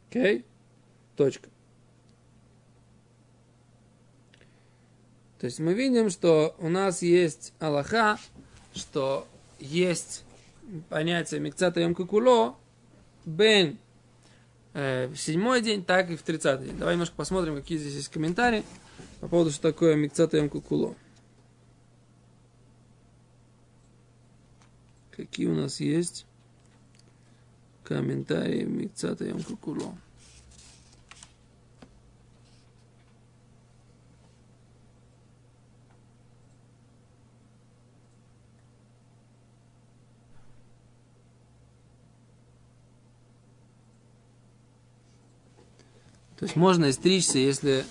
Окей? 0.09 0.37
Okay? 0.37 0.45
Точка. 1.17 1.49
То 5.39 5.47
есть 5.47 5.59
мы 5.59 5.73
видим, 5.73 6.09
что 6.09 6.55
у 6.59 6.69
нас 6.69 7.01
есть 7.01 7.51
Аллаха, 7.59 8.17
что 8.73 9.27
есть 9.59 10.23
понятие 10.87 11.41
Микцата 11.41 11.81
Йом 11.81 11.93
Кукуло, 11.93 12.55
Бен 13.25 13.79
э, 14.73 15.07
в 15.07 15.17
седьмой 15.17 15.61
день, 15.61 15.83
так 15.83 16.09
и 16.09 16.15
в 16.15 16.21
тридцатый 16.21 16.67
день. 16.67 16.77
Давай 16.77 16.93
немножко 16.93 17.17
посмотрим, 17.17 17.57
какие 17.57 17.77
здесь 17.77 17.95
есть 17.95 18.09
комментарии 18.09 18.63
по 19.19 19.27
поводу, 19.27 19.51
что 19.51 19.61
такое 19.61 19.95
Микцата 19.95 20.37
Йом 20.37 20.47
Кукуло. 20.47 20.95
Какие 25.19 25.47
у 25.47 25.53
нас 25.53 25.81
есть 25.81 26.25
комментарии 27.83 28.63
Микцата 28.63 29.25
Йом. 29.25 29.43
То 46.37 46.45
есть 46.45 46.55
можно 46.55 46.89
истричься, 46.89 47.39
если 47.39 47.83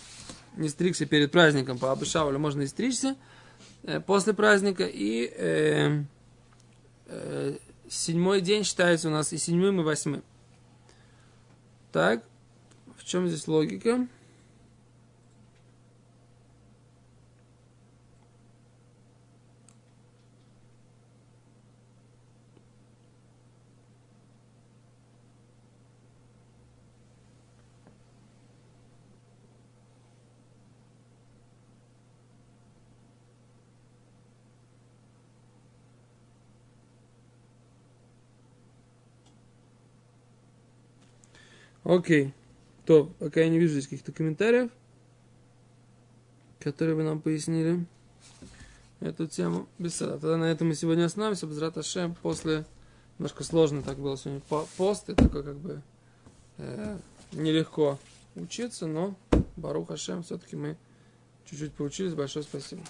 не 0.57 0.71
стригся 0.71 1.05
перед 1.05 1.31
праздником 1.31 1.79
по 1.79 1.93
Абышаулю, 1.93 2.39
можно 2.39 2.65
истричься 2.65 3.17
э, 3.83 4.01
после 4.01 4.33
праздника. 4.33 4.87
И 4.87 5.31
э, 5.37 6.05
седьмой 7.89 8.41
день 8.41 8.65
считается 8.65 9.09
у 9.09 9.11
нас 9.11 9.33
и 9.33 9.39
седьмым, 9.39 9.81
и 9.81 9.85
восьмым. 9.85 10.23
Так, 11.93 12.25
в 12.97 13.05
чем 13.05 13.29
здесь 13.29 13.49
логика? 13.49 14.07
Окей. 41.89 42.35
То, 42.85 43.07
пока 43.19 43.41
я 43.41 43.49
не 43.49 43.59
вижу 43.59 43.73
здесь 43.73 43.87
каких-то 43.87 44.13
комментариев, 44.13 44.71
которые 46.61 46.95
бы 46.95 47.03
нам 47.03 47.19
пояснили. 47.19 47.87
эту 49.01 49.27
тему 49.27 49.67
без 49.79 49.95
сада. 49.95 50.19
Тогда 50.19 50.37
на 50.37 50.45
этом 50.45 50.69
мы 50.69 50.75
сегодня 50.75 51.07
остановимся. 51.07 51.47
Без 51.47 51.87
Шем 51.87 52.15
после... 52.15 52.67
Немножко 53.19 53.43
сложно 53.43 53.83
так 53.83 53.97
было 53.99 54.19
сегодня. 54.19 54.43
Пост 54.77 55.09
и 55.09 55.15
такой 55.15 55.43
как 55.43 55.57
бы 55.57 55.83
э, 56.59 56.99
нелегко 57.33 57.99
учиться, 58.37 58.87
но 58.87 59.17
Барух 59.57 59.89
Хашем 59.89 60.23
все-таки 60.23 60.57
мы 60.57 60.77
чуть-чуть 61.47 61.73
поучились. 61.73 62.13
Большое 62.13 62.45
спасибо. 62.45 62.83